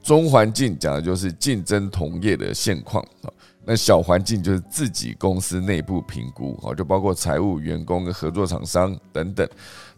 [0.00, 3.32] 中环境讲的就是竞争同业的现况啊。
[3.64, 9.48] 那小环境就是自己公司内部评估，哦，就包括财务、员工跟合作厂商等等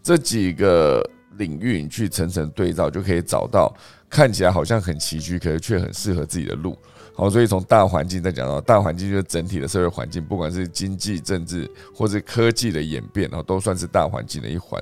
[0.01, 1.07] 这几个。
[1.37, 3.73] 领域你去层层对照，就可以找到
[4.09, 6.77] 看起来好像很崎岖，可是却很适合自己的路。
[7.13, 14.81] 好，所以从大环境再讲到大环境，就是整体的社会环境，不管是经济、政治或者科技的演变，然后都算是大环境的一环。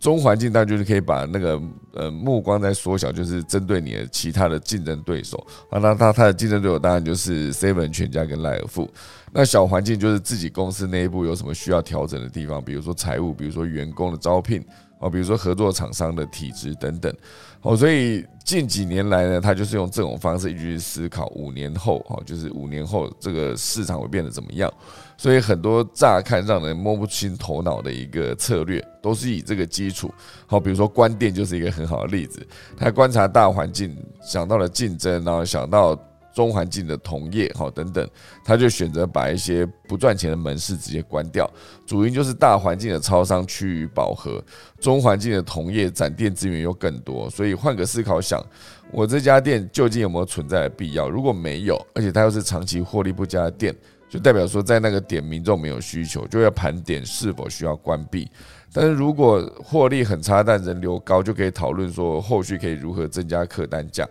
[0.00, 1.60] 中环境当然就是可以把那个
[1.92, 5.46] 呃目光再缩小，就是针对你的其他的竞争对手。
[5.70, 8.90] 啊，那他他的竞争对手当然就是 Seven 全家跟赖尔富。
[9.32, 14.64] 那小环境就是自己公司内部有什么需要调整的地方，比如说财务，比如说员工的招聘。
[15.04, 17.14] 哦，比如说合作厂商的体质等等，
[17.60, 24.72] 哦，所以近几年来呢，他就是用这种方式一直去思考五年后，哈，就是五年后这个市场会变得怎么样。
[25.18, 30.10] 所以很多乍看让人摸不清头脑的一个策略，都是以这个基础。
[30.46, 32.44] 好，比如说关店就是一个很好的例子，
[32.74, 35.94] 他观察大环境，想到了竞争，然后想到。
[36.34, 38.06] 中环境的同业，哈等等，
[38.44, 41.48] 他就选择把一些不赚钱的门市直接关掉。
[41.86, 44.42] 主因就是大环境的超商趋于饱和，
[44.80, 48.44] 中环境的同业展店资源又更多，所以换个思考想，
[48.90, 51.08] 我这家店究竟有没有存在的必要？
[51.08, 53.72] 如果没有，而且它又是长期获利不佳的店，
[54.10, 58.28] 就代表说在那个点民众没有需求，就要盘点是否需要关闭。
[58.72, 64.04] 但是如果获利很差，但人流高，就可以讨论说后续可以如何增加客单价。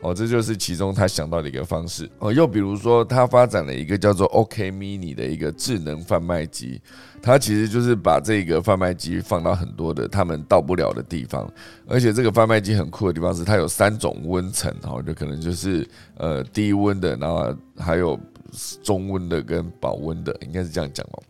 [0.00, 2.32] 哦，这就是其中他想到的一个方式哦。
[2.32, 6.80] 又比如说，他发展了一个叫做 OK Mini 的一个智能贩卖机，
[7.20, 11.52] 它其实就是把这个贩卖机放到很多的他们到不了的地方，
[11.88, 15.84] 而且这个贩卖机很酷的地方是它有三种温层，哦，就可能就是
[16.16, 18.16] 呃低温的，然后还有
[18.82, 21.22] 中温的跟保温的，应该是这样讲哦。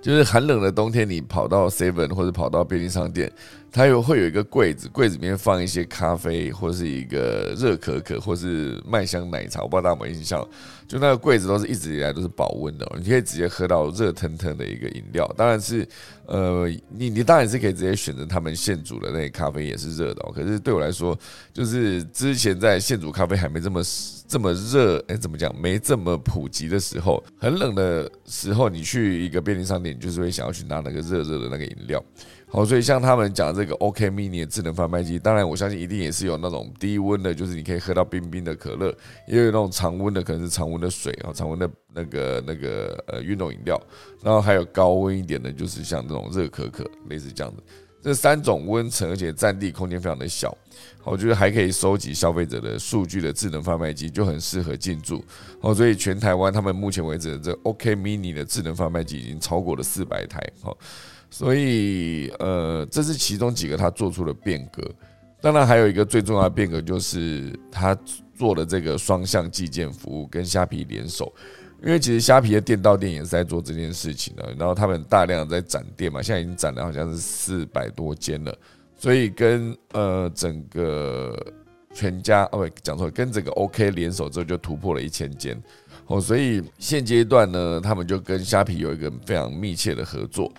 [0.00, 3.30] 就是寒冷的冬天，你跑到 Seven 或者跑到便利商店，
[3.78, 9.62] 它有会有一个柜子，柜子里面放一些咖啡，或是一个热可可，或是麦香奶茶。
[9.62, 10.44] 我不知道大家有没有印象，
[10.88, 15.32] 就那个柜子都是一直以来都是保温的，你可以直接喝到热腾腾的一个饮料。
[15.36, 15.86] 当然是，
[16.26, 20.28] 呃，你你当然是可以直接选择他们现煮的那个咖啡也是热的。
[20.34, 21.16] 可是对我来说，
[21.52, 23.80] 就是之前在现煮咖啡还没这么
[24.26, 25.54] 这么热，哎，怎么讲？
[25.56, 32.04] 没这么普及的时候，很冷的时候，你去一个便利商店，你就是会想要去拿那个热热的那个饮料。
[32.50, 38.88] 好，所以像他们讲这个 OK Mini 的智能贩卖机，当然我相信一定也是有那种低温的，就是你可以喝到冰冰的可乐，
[39.26, 43.78] 也有那种常温的，可能是常温的水啊，常温的那个那个呃运动饮料，
[44.22, 47.62] 然后还有高温一点的，就是像这种热可可，类似这样的。
[48.00, 50.56] 这三种温层，而且占地空间非常的小，
[51.04, 55.22] 我觉得还可以收集消费者的数据的智能贩卖机就很适合进驻。
[55.60, 60.40] 好，所以全台湾他们目前为止这 OK Mini 的智能贩卖机已经超过了四百台。
[60.62, 60.74] 好。
[61.30, 64.82] 所以，呃，这是其中几个他做出的变革。
[65.40, 67.96] 当然，还有一个最重要的变革，就是他
[68.36, 71.32] 做的这个双向寄件服务，跟虾皮联手。
[71.80, 78.52] 因为其实虾皮的店到店也是在做这件事情的，然后他们大量在展店嘛，现在已经展了好像是四百多间了。
[78.96, 81.40] 所以跟呃整个
[81.94, 85.56] 全家哦不讲错，跟整个 OK 联手之后就突破了一千间。
[86.06, 90.52] 哦，所以现阶段呢，他们就跟虾皮有一个非常密切的合作。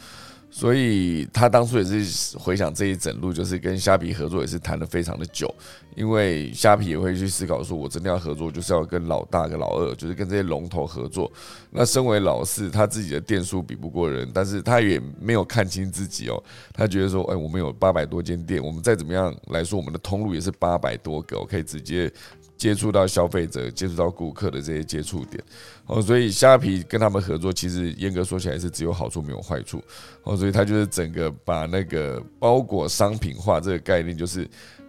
[0.52, 5.54] 所以他当初也是回想这一整路，就是跟虾皮合作也是谈的非常的久，
[5.95, 11.32] 因为虾皮也会去思考说，我真的要合作，就是要跟老大跟老二，就是跟这些龙头合作。
[11.72, 16.43] 那身为老四，他自己的店数比不过人，但是他也没有看清自己哦，
[16.74, 22.12] 他觉得说，哎，我们有八百多间店，我们再怎么样来说，我们的通路也是八百多个，我可以直接。
[22.60, 25.41] 接触到消费者、接触到顾客的这些接触点，
[25.86, 29.82] 哦，所以虾皮跟他们合作，其实严格说起来是只有好处没有坏处，
[30.24, 34.45] 哦，所以他就是整个把那个包裹商品化这个概念，就是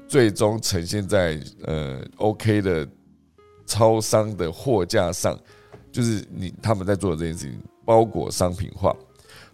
[0.08, 2.86] 最终呈现在呃 OK 的
[3.66, 5.38] 超商的货架上，
[5.92, 8.92] 就是你他们在做的这件事情，包裹商品化，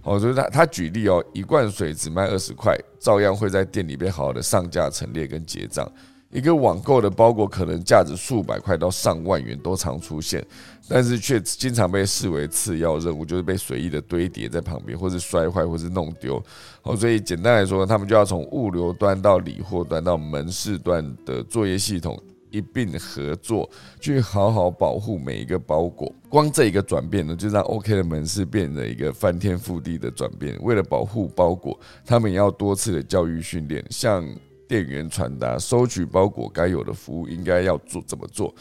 [0.05, 5.87] 哦，所以他他举例哦，一罐水只卖二十块，照样会在店里边好好的上架陈列跟结账。
[6.33, 10.45] 一个网购的包裹可能价值数百块到上万元都常出现，
[10.89, 16.43] 但是却经常被视为次要任务，就是被随意的堆叠在旁边，或是摔坏，或是弄丢。
[16.83, 22.21] 哦，所以简单来说，他们就要从物流端到理货端到门市端的作业系统
[22.51, 23.71] 一并合作，
[24.01, 26.13] 去好好保护每一个包裹。
[26.29, 30.59] 光这一个转变呢，就让 OK 的门市变得一个翻天覆地的转变。
[30.61, 34.29] 为了保护包裹，他们也要多次的教育训练，像。
[34.69, 38.55] 店员传达收取包裹该有的服务应该要做怎么做，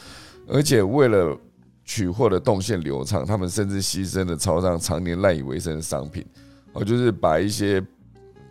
[0.46, 1.36] 而且为了
[1.84, 6.24] 取货的动线流畅，他们甚至牺牲了超商常年赖以为生的商品，
[6.72, 7.80] 哦，就是把一些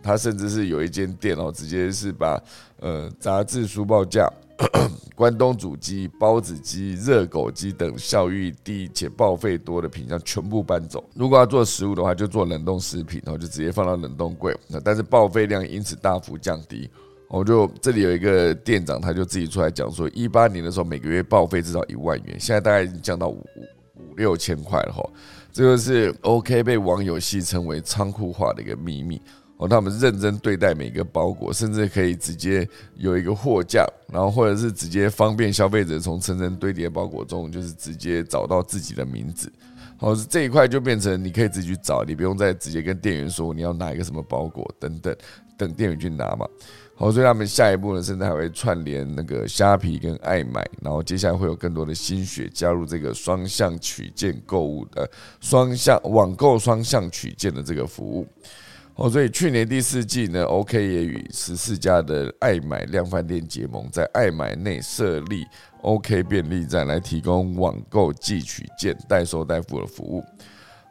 [0.02, 2.42] 他甚至是有一间店哦，直接是把
[2.80, 4.30] 呃杂志、书报架、
[5.14, 11.04] 关东煮机、包子机、热狗机等效率低且报废多的品项全部搬走。
[11.14, 16.88] 如果要做食物的话，就做冷冻食品，然后就直接放到冷冻柜，那但是报废量因此大幅降低。
[17.28, 23.44] 我就这里有一个店长，他就自己出来讲说，一八年的时候每个月报废至少一万元，现在大概已经降到五
[23.96, 25.02] 五六千块了哈。
[25.52, 29.20] 这个是 OK 被网友戏称为仓库化的一个秘密
[29.56, 29.66] 哦。
[29.66, 39.50] 他们认真对待每个包裹，甚至可以直接有一个货架，然后或者是直接方便消费者从层层堆叠包裹中，就是直接找到自己的名字。
[39.98, 45.16] 好，这一块就变成你可以自己去找，你不用再直接跟店员说你要拿一个什么包裹等等，
[45.56, 46.46] 等店员去拿嘛。
[46.98, 55.06] 好，所以他们下一步呢，甚至还会串联那个虾皮跟爱买，然后接下来会有更多的心血加入这个双向取件购物的
[55.38, 58.26] 双向网购双向取件的这个服务。
[58.94, 65.44] 哦，所以去年第四季呢，OK 也与十四家的爱买量贩店结盟，在爱买内设立
[65.82, 70.24] OK 便利站，来提供网购寄取件、代收代付的服务。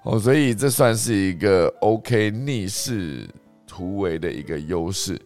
[0.03, 3.27] 哦，所以这算是一个 OK 逆势
[3.65, 5.19] 突围的一个优势。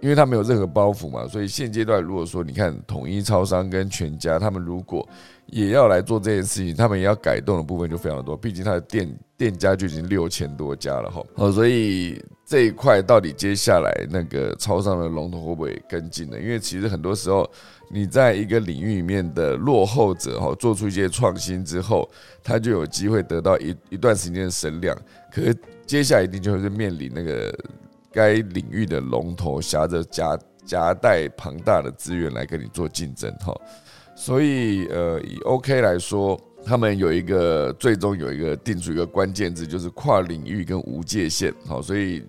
[0.00, 5.06] 因为他没有任何包袱嘛，所以现阶段如果说你看统一超商跟全家，他们如果
[5.46, 11.22] 也要来做这件事情，他们也要改动的部分就非常多，毕竟他的店店家就已经六千多家了哈。
[11.34, 16.38] 哦，所以这一块到底接下来那个超商的龙头会不会跟进呢？
[16.38, 17.50] 因为其实很多时候
[17.90, 22.08] 你在一个领域里面的落后者哈，做出一些创新之后，
[22.44, 24.96] 他就有机会得到一一段时间的声量，
[25.32, 27.52] 可是接下来一定就会是面临那个。
[28.12, 33.54] 该领域的龙头挟着夹夹带庞大的资源来跟你做竞争哈，
[34.14, 42.22] 所以呃以 OK 来说，他们有一个最终有一个定出一个关键字，就是跨领域跟无界限好，所以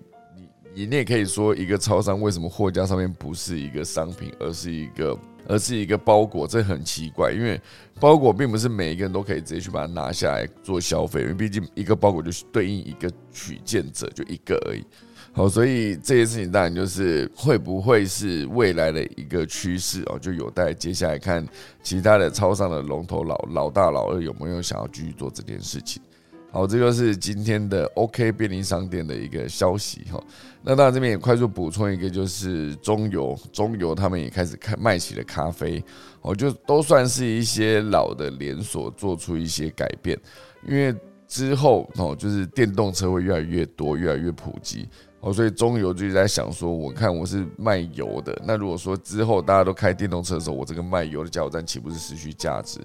[0.72, 5.18] 你你也可以说，一个超商为什么货架上面不是一个商品，而是一个
[5.48, 6.46] 而是一个包裹？
[6.46, 7.60] 这很奇怪，因为
[7.98, 14.84] 包裹并不是每一个人都可以直接去把它拿下来做消费，因为毕竟一个包裹就是对应一个取件者，就一个而已。
[15.32, 21.46] 好，所以这件事情当然就是会不会是未来的一个趋势哦，就有待接下来看
[21.82, 26.02] 其他的超商的龙头老老大老二有没有想要继续做这件事情。
[26.50, 30.20] 好，这就是今天的 OK 便利商店的一个消息哈。
[30.62, 35.82] 那当然这边也快速补充一个，就是中油，中油他们也开始开卖起了咖啡，
[36.22, 40.18] 哦，就都算是一些老的连锁做出一些改变，
[40.66, 40.92] 因为
[41.28, 44.88] 之后哦，就是电动车会越来越多，越来越普及。
[45.20, 52.80] 哦，所以中油就在想说，我看我是卖油的，那如果说之后大家都开电动车的时候，我这个卖油的加油站岂不是失去价值？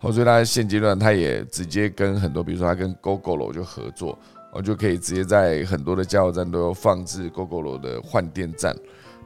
[0.00, 4.16] 哦，所以他现阶段他也直接跟很多，比如说他跟 GoGo 就合作，
[4.52, 8.72] 哦，就可以直接在很多的加油站都有放置 GoGo 的换电站，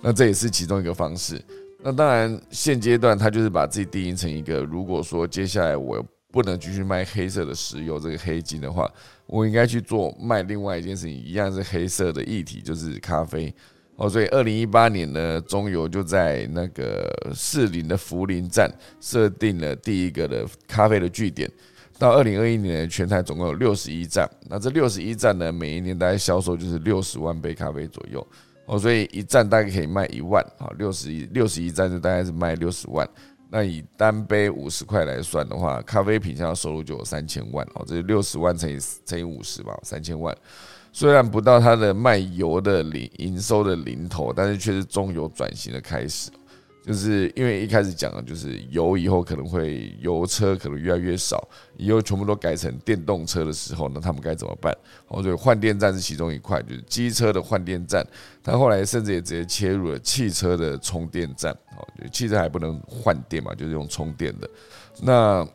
[0.01, 1.39] 那这也是其中一个方式。
[1.83, 6.03] 那当然现阶段他就是把自己定义成一个，如果说接下来我。
[6.35, 8.91] 不能继续卖黑色的石油这个黑金的话，
[9.27, 13.55] 我应该去做卖另外一件事情，一样是黑色的液体，就是咖啡。
[13.95, 18.69] 哦，所以二零一八年呢，中油就在那个士林的福林站
[19.01, 21.49] 设定了第一个的咖啡的据点。
[21.97, 24.29] 到二零二一年，全台总共有六十一站。
[24.51, 28.27] 那这六十一站呢，每一年大概销售就是六十万杯咖啡左右。
[28.67, 30.45] 哦，所以一站大概可以卖一万。
[30.59, 33.09] 好，六十一六十一站就大概是卖六十万。
[33.57, 38.77] 那以单杯五十块来算的话，咖啡品项收入就有三千万哦，这是六十万乘以
[39.07, 40.37] 乘以五十吧，三千万。
[40.93, 46.33] 虽然不到它的卖油的零营收的零头，但是却是中油转型的开始。
[46.87, 54.71] 就是因为一开始讲的，就是油以后可能会油车可能越来越少，以后全部都改成电动车的时候，那他们该怎么办？
[55.09, 58.07] 哦，所以换电站是其中一块，就是机车的换电站。
[58.43, 61.53] 他后来甚至也直接切入了汽车的充电站。
[61.77, 64.49] 哦，就汽车还不能换电嘛，就是用充电的。
[65.01, 65.49] 那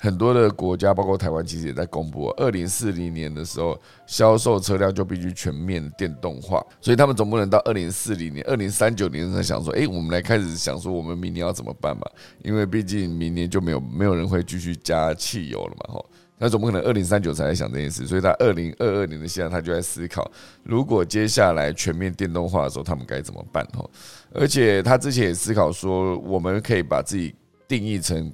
[0.00, 3.76] 很多的国家，包括台湾，其实也在公布，二零四零年的时候，
[4.06, 6.64] 销售车辆就必须全面电动化。
[6.80, 12.02] 所以他们总不能到二零四零年、二零三九年才想说，哎，我们来开始想说，我们明年要怎么办嘛？
[12.44, 16.06] 因为毕竟明年就没有没有人会继续加汽油了嘛，吼。
[16.40, 18.06] 那总不可能二零三九才来想这件事。
[18.06, 20.30] 所以他二零二二年的现在，他就在思考，
[20.62, 23.66] 如果接下来全面电动化的时候，他们该怎么办？
[23.76, 23.90] 吼。
[24.32, 27.34] 而且他之前也思考说，我们可以把自己
[27.66, 28.32] 定义成。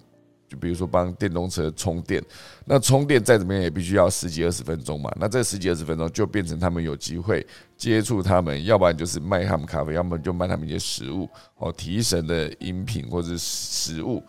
[0.55, 2.23] 比如说帮电动车充电，
[2.65, 5.13] 那充电再怎么样也必须要十几二十分钟嘛。
[5.21, 7.47] 那这十几二十分钟就变成他们有机会
[7.77, 11.29] 接触他们，要不然就是卖他们咖啡，要么就卖他们一些食物
[11.59, 14.23] 哦，提神的饮品或者是食物。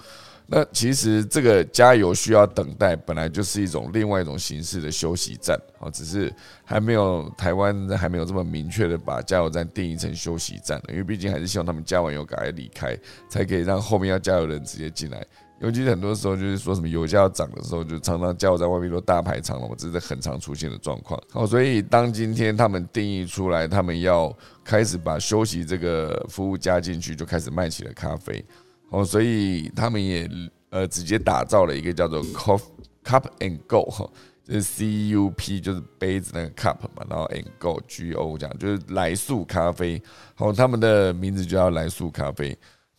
[0.47, 6.31] 那其实这个加油需要等待，本来就是一种另外一种形式的休息站哦，只是
[6.63, 12.95] 还没有台湾还没有这么明确的把加油站定义成休息站因为毕竟还是希望他们加完油赶快离开，
[13.27, 15.25] 才可以让后面要加油的人直接进来。
[15.59, 21.19] 尤其很多时候就是说什么油价要涨的时候，就常常加油在外面都大排长龙，这是很常出现的状况。
[21.31, 24.35] 好，所以当今天他们定义出来，他们要
[24.65, 28.43] 开始把休息这个服务加进去，就开始卖起了咖啡。
[28.91, 30.29] 好，所以他们也
[30.71, 32.61] 呃直接打造了一个叫做 Cup
[33.03, 34.09] Cup and Go 哈，
[34.43, 40.01] 就是 C U P 就是杯子那个 cup 嘛，然后 and Go G O 这样就是来速咖啡。
[40.35, 42.55] 好，他们的名字就叫来速咖啡。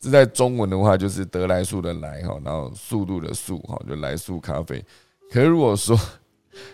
[0.07, 4.81] 是在中文的话，就是得来速的来哈，然后速度的速哈，就来速咖啡。
[5.33, 5.99] 可是如果说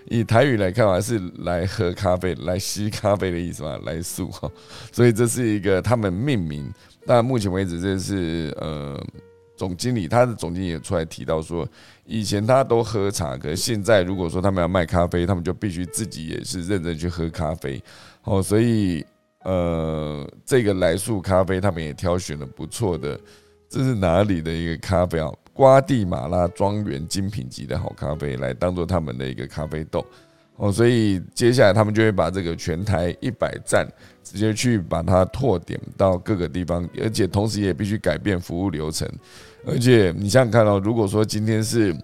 [0.04, 4.50] 以台语来看，还是来喝咖啡、来吸咖啡的意思嘛，来速哈。
[4.92, 6.70] 所以这是一个他们命名。
[7.06, 9.02] 但目前为止，这是呃
[9.56, 11.66] 总经理，他的总经理也出来提到说，
[12.04, 17.82] 以前他都喝茶，可是现在如果说他们要卖咖啡，他们就必须自己也是认真去喝咖啡。
[18.24, 19.02] 哦，所以。
[19.44, 23.18] 呃，这个来速咖啡他们也挑选了不错的，
[23.68, 25.30] 这是哪里的一个咖啡啊？
[25.54, 30.02] 瓜地马拉庄园精品级的好咖啡来当做他们的一个咖啡豆
[30.56, 33.86] 哦，所以接下来他们就会把这个全台一百站
[34.22, 39.06] 直接去把它拓点到各个地方，而且同时也必须改变服务流程，
[39.66, 41.94] 而且你想想看哦，如果说今天是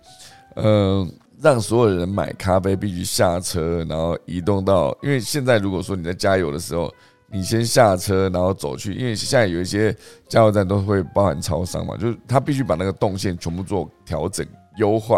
[0.56, 1.08] 呃
[1.40, 6.92] 让所有人买咖啡必须下车，然后移动到，因为现在如果说你在加油的时候。
[7.30, 9.94] 你先下车，然后走去，因为现在有一些
[10.28, 15.16] 加油站都会包含超商嘛，就是他必须把那个动线全部做调整优化，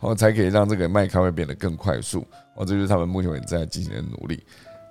[0.00, 2.24] 然后才可以让这个卖咖啡变得更快速。
[2.54, 4.40] 哦，这就是他们目前为止在进行的努力。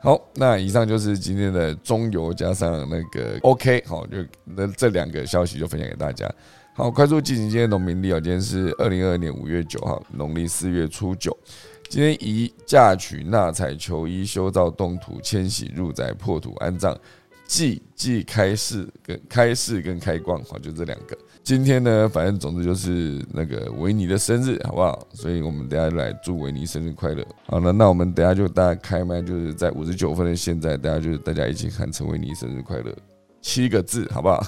[0.01, 6.29] 好，那以上就是今天的中油加上那个 OK，好，就那这两个消息就分享给大家。
[6.75, 11.35] 好，快速进行今天农民历啊，今天是二零二二年五月九号，农历四月初九。
[11.89, 16.97] 今天宜嫁娶、纳采、求医、修造、动土、迁徙、入宅、破土、安葬、
[17.45, 21.17] 祭祭、开市跟开市跟开光，好，就这两个。
[21.43, 25.07] 今天呢，反正总之就是那个维尼的生日，好不好？
[25.13, 27.25] 所以我们等下来祝维尼生日快乐。
[27.45, 32.93] 好了，那我们等下就大家开麦，就是在五十九分的现在，大家就是大家一起喊陈维尼生日快乐。
[33.41, 34.43] 七个字，好不好？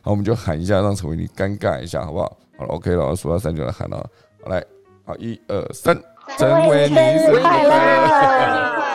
[0.00, 2.34] 好，我们就喊一下，让陈维尼尴尬一下，好不好？
[2.56, 3.98] 好了，OK 了，数到三就来喊了。
[4.42, 4.64] 好，来，
[5.04, 5.94] 好，一二三，
[6.36, 8.86] 陈维尼生日快乐！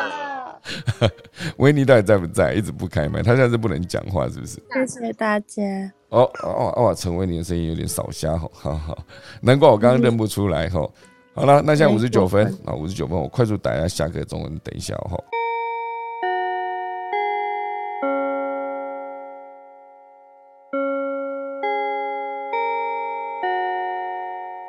[1.58, 2.54] 维尼到底在不在？
[2.54, 4.62] 一直不开麦，他现在是不能讲话，是不是？
[4.88, 5.62] 谢谢大家。
[6.10, 8.98] 哦哦哦，陈维尼的声音有点少瞎，哈，好好，
[9.42, 10.88] 难怪我刚刚认不出来，哈。
[11.34, 15.18] 好了，那现在五十九分啊，五十九分，我快速打一下下课中文，等一下，哈。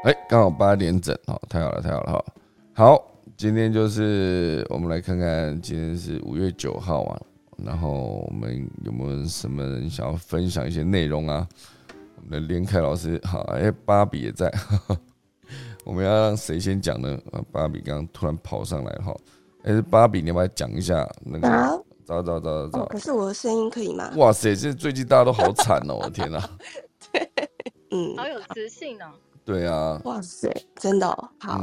[0.04, 2.24] 哎，刚好八点整，好，太好了，太好了，哈。
[2.76, 7.20] 好，今天就是我们来看看，今天是五月九号啊，
[7.64, 11.46] 然后我们有没有什么人想要分享一些内容啊？
[12.16, 14.52] 我们的连凯老师，好，哎，芭比也在，
[15.86, 17.16] 我们要让谁先讲呢？
[17.30, 19.16] 啊，芭比刚刚突然跑上来，哈，
[19.62, 21.48] 哎，芭比，你要不要讲一下那个？
[22.04, 22.86] 找找找找找。
[22.86, 24.10] 可是我的声音可以吗？
[24.16, 26.50] 哇塞，这最近大家都好惨哦，我的天哪！
[27.12, 27.30] 对，
[27.92, 29.14] 嗯，好有磁性哦。
[29.44, 31.06] 对啊，哇塞，真的
[31.38, 31.60] 好，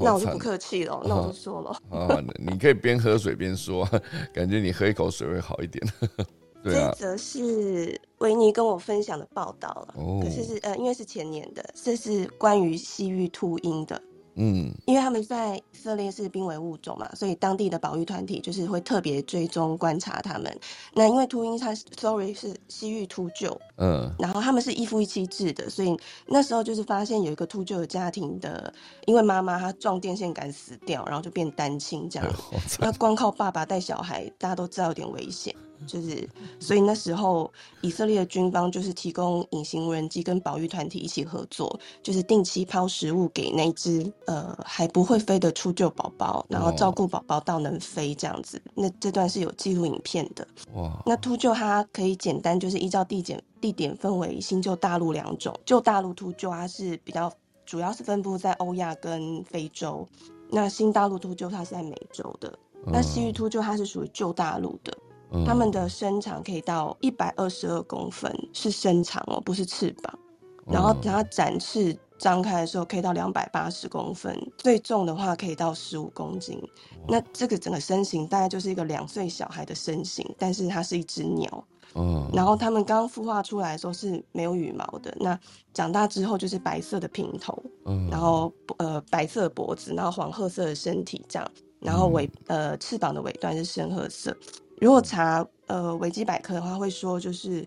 [0.00, 1.76] 那我就不客气了， 那我就说了。
[1.90, 3.84] 好，你可以边喝水边说，
[4.32, 5.84] 感觉你喝一口水会好一点。
[6.62, 14.00] 对啊，这则是维尼跟我分享的报道了，可是是呃，因为是前年的，这是关于西域秃鹰的。
[14.36, 20.54] 嗯，因为他们在以色列是濒危物种嘛，所以当地的保育团体就是会特别追踪观察他们。
[20.92, 28.72] 那因为秃鹰它，sorry 是西域秃鹫，嗯，然后他们是一夫一妻制的，所以那时候就是发现有一个秃鹫的家庭的，
[29.06, 32.30] 因为妈妈她撞电线杆死掉，然后就变单亲这样，
[32.78, 35.54] 那光靠爸爸带小孩，大家都知道有点危险。
[35.86, 36.28] 就是，
[36.60, 48.60] 所以那时候以色列的军方就是提供隐形无人机跟保育团体一起合作，就是定期抛食物给那只呃还不会飞的秃鹫宝宝，然后照顾宝宝到能飞这样子。
[48.74, 50.46] 那这段是有记录影片的。
[50.74, 51.02] 哇！
[51.04, 55.54] 那秃鹫它可以简单就是依照地点地点分为新旧大陆两种。
[55.64, 57.32] 旧大陆秃鹫它是比较
[57.64, 60.06] 主要是分布在欧亚跟非洲，
[60.50, 62.58] 那新大陆秃鹫它是在美洲的。
[62.88, 64.96] 那西域秃鹫它是属于旧大陆的。
[65.44, 70.18] 它们的身长可以到一百二十二公分，是身长哦，不是翅膀。
[70.66, 76.60] 然后等它展翅张开的时候，可以到两百八十公分，最重的话可以到十五公斤。
[77.06, 81.64] 那这个整个身形大概就是一个两岁小孩的身形，但是它是一只鸟。
[81.94, 82.28] 嗯。
[82.32, 85.38] 然后它们刚孵化出来的时候是没有羽毛的，那
[85.72, 91.48] 长大之后就是白色的平头，嗯，然后呃白色脖子，然后黄褐色的身体这样，
[91.80, 94.36] 然后尾呃翅膀的尾端是深褐色。
[94.80, 97.66] 如果查呃维基百科的话，会说就是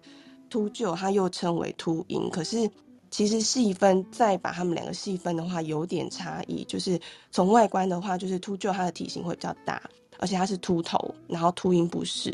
[0.50, 2.30] 秃鹫，它又称为秃鹰。
[2.30, 2.70] 可是
[3.10, 6.64] 其实细分再把它们两个细分的话，有点差异。
[6.66, 7.00] 就是
[7.32, 9.82] 从外观的话，就是秃鹫它的体型会比较大，
[10.20, 12.32] 而且它是秃头，然后秃鹰不是。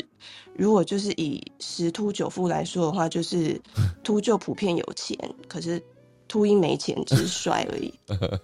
[0.54, 3.60] 如果就是以十秃九富来说的话，就是
[4.04, 5.18] 秃鹫普遍有钱，
[5.48, 5.82] 可是。
[6.28, 7.92] 秃鹰没钱，只是帅而已。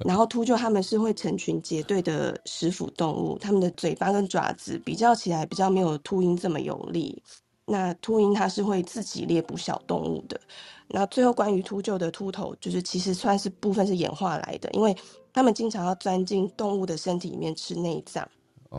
[0.05, 7.23] 然后秃鹫它们是会成群结队的食腐动物，它们的嘴巴跟爪子比较起来比较没有秃鹰这么有力。
[7.65, 10.41] 那秃鹰它是会自己猎捕小动物的。
[10.89, 14.95] 那最后关于秃鹫的秃头，就是其实算是部分是演化来的，因为
[15.33, 18.29] 它们经常要钻进动物的身体里面吃内脏，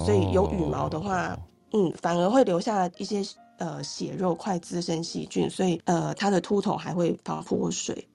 [0.05, 1.35] 所以有羽毛的话，
[1.71, 3.23] 嗯，反而会留下一些
[3.57, 8.05] 呃血肉块滋生细菌，所以呃它的秃头还会防泼水。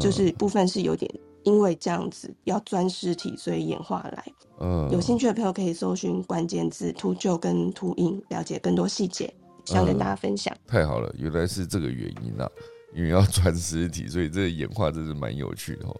[0.00, 1.10] 就是部分是有点
[1.44, 4.24] 因为这样子要钻尸体，所以演化来。
[4.60, 9.32] 嗯，有兴趣的朋友可以搜寻关键字“秃鹫”跟“秃鹰”，了解更多细节，
[9.64, 10.54] 想跟大家分享。
[10.66, 12.50] 太好了，原来是这个原因啊！
[12.92, 15.96] 因为要钻尸体，所以这个演化真是蛮有趣的哦。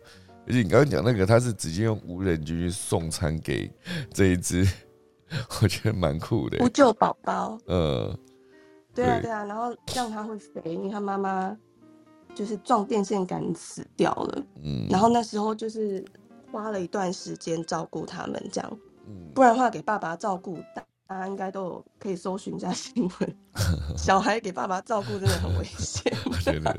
[0.47, 3.71] 而且你刚刚讲那个，他是直接用无人机去送餐给
[4.13, 4.67] 这一只，
[5.63, 6.59] 我觉得蛮酷的。
[6.59, 8.19] 秃鹫宝宝，嗯，
[8.93, 11.57] 对啊对啊，然后这样它会肥，因为它妈妈。
[12.39, 16.05] 就是撞电线杆死掉了，嗯，然后那时候就是
[16.53, 18.79] 花了一段时间照顾他们，这样，
[19.09, 20.57] 嗯，不然的话给爸爸照顾，
[21.09, 23.37] 大家应该都有可以搜寻一下新闻。
[23.99, 26.13] 小孩给爸爸照顾真的很危险。
[26.45, 26.73] 对对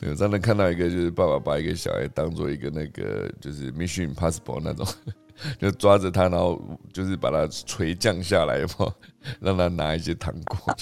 [0.00, 4.86] 对，我刚才看到一个，就是爸爸把一个小孩当做一个那个就是 Mission Impossible 那种，
[5.60, 6.58] 就抓着他，然后
[6.90, 8.90] 就是把他垂降下来嘛，
[9.40, 10.74] 让他拿一些糖果，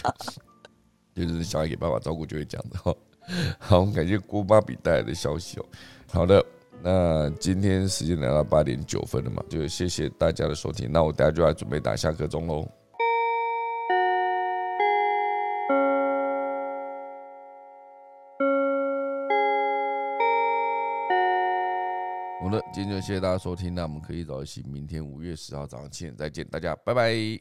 [1.17, 2.95] 就是小孩给爸爸照顾就会这样的哈。
[3.59, 5.67] 好，感谢郭巴比带来的消息哦。
[6.13, 6.45] 好的，
[6.83, 10.91] 那今天时间来到八点九分了嘛，就谢谢大家的收听。
[10.91, 12.69] 那我等下就要准备打下课钟喽。
[22.43, 23.73] 好的，今天就谢谢大家收听。
[23.73, 27.39] 那我们可以早一起，明天五月十号早上七点再见，大家拜拜。